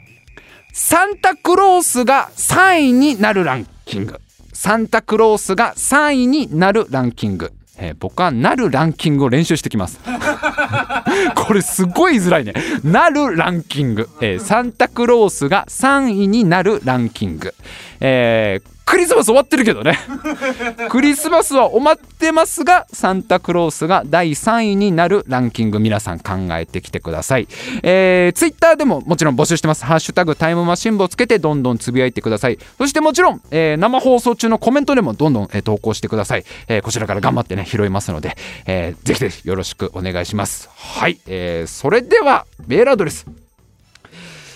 [0.72, 4.20] サンタクロースが3位になるランキング。
[4.54, 7.52] サンタクロースが3位になるランキング。
[7.76, 9.98] えー、僕はなるランキングを練習してきます。
[11.34, 12.54] これすごい言いづらいね。
[12.84, 17.52] なるランキング、えー、サンタクロースが3位になるランキング、
[18.00, 19.98] えー、クリスマス終わってるけどね。
[20.90, 27.48] クリスマスは終わってますがサンタクロースが第3位になるランキング皆さん考えてきてください、
[27.82, 29.84] えー、ツイッターでももちろん募集してます。
[29.84, 32.58] ハッシュタグタイムマシン部をつけてどんどんつぶやいてください。
[32.78, 40.68] そしてもちろん、えー、生放送中のコメントでもどんどん、えー、投稿してください、えー、こちらから頑張ってね拾いますので、えー、ぜひぜひよろしくお願いします。
[40.74, 43.26] はい、えー、それではメールアドレス。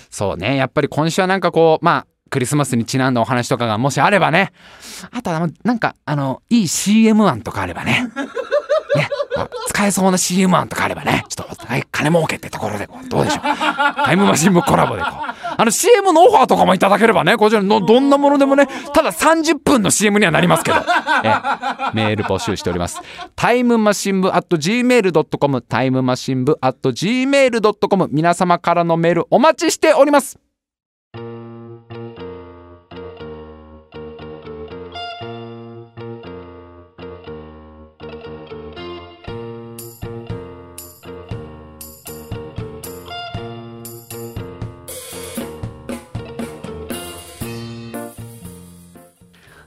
[0.09, 0.55] そうね。
[0.55, 4.51] やっぱり今週はなんかこうまあクリスマスにちなんだお話とかがもしあればね。
[5.11, 8.09] あとは、なんか、あの、いい CM 案とかあればね。
[8.95, 9.07] ね、
[9.67, 13.41] 使えそうな CM 案とかあればね、ちょっと、はい、金儲けってところで、どうでしょう。
[14.03, 15.39] タイムマシン部コラボでこう。
[15.57, 20.77] あの CM のオファーとかもいただければね、こちらのどんなものでもね、ただ30分の CM にはなりますけど、
[21.23, 21.29] え
[21.93, 22.99] メール募集しております。
[23.35, 30.48] タイムマシン部 at gmail.com、タイムマシン部 at gmail.com、皆様からのメールお待ちしております。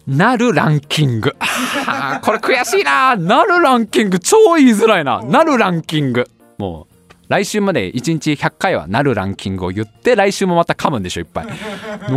[0.06, 1.36] なるランキング。
[2.22, 3.16] これ悔しいな。
[3.16, 5.22] なるランキング超言いづらいな。
[5.22, 6.28] なるランキング。
[6.58, 6.92] もう
[7.32, 11.46] 来週まで1日100回はなるランキングを言って来週もまた噛むんでしょいっぱい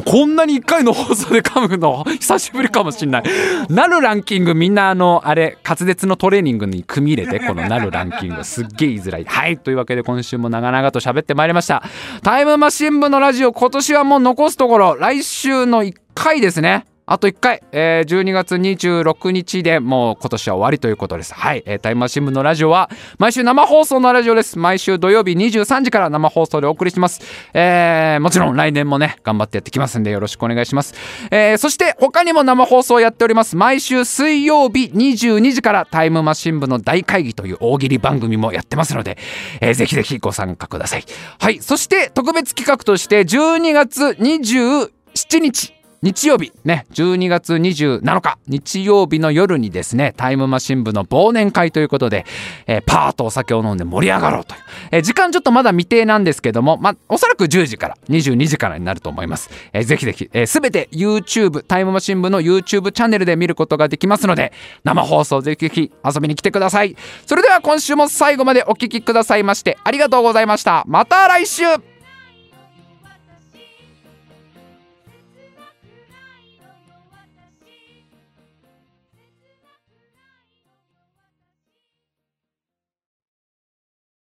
[0.04, 3.24] こんなに1回の放送で噛むの久しぶりかもしんない
[3.70, 11.82] なるランキングみんなあのあれ滑舌のトレーニングに組み入れてこのなるランキングすっげえ言いづらいはいというわけで今週も長々と喋ってまいりました
[12.22, 21.36] タイムマシン部のラジオ今年はもう残すところ来週の1回ですねあと1回、えー、12月26日でもう今年は終わりということです。
[21.36, 22.89] はい、えー、タイムマシン部のラジオは
[23.20, 24.58] 毎週生放送のラジオです。
[24.58, 27.22] 毎週土曜日23時から生放送でお送りします。
[27.53, 30.95] えー、もちろん来年もね、頑張ってやってきますんでよろしくお願いします。
[31.30, 33.56] えー、そして他にも生放送やっております。
[33.56, 39.20] 毎週水曜日22時からタイムマシン部の大会議という大喜利番組もやってますので、
[39.62, 41.03] えー、ぜひぜひご参加ください。
[41.39, 44.89] はい、そして特別企画として12月27
[45.39, 45.76] 日
[46.06, 52.28] 日曜日ね12月27日日曜日の夜にですねタイムマシン部の忘年会ということで、
[52.68, 64.53] えー、パーとお酒を飲んで盛り上がろうという、えー、時間ちょっとまだ未定なんですけども、ま、おそらく10時から22時からになると思います、えー、ぜひぜひ、えー、全て YouTube タイムマシン部の YouTube チャンネルで見ることができますので
[64.84, 66.95] 生放送ぜひぜひ遊びに来てください。
[67.26, 70.84] それでは今週も最後までお聴きくださいましてありがとうございました。
[70.86, 71.95] また来週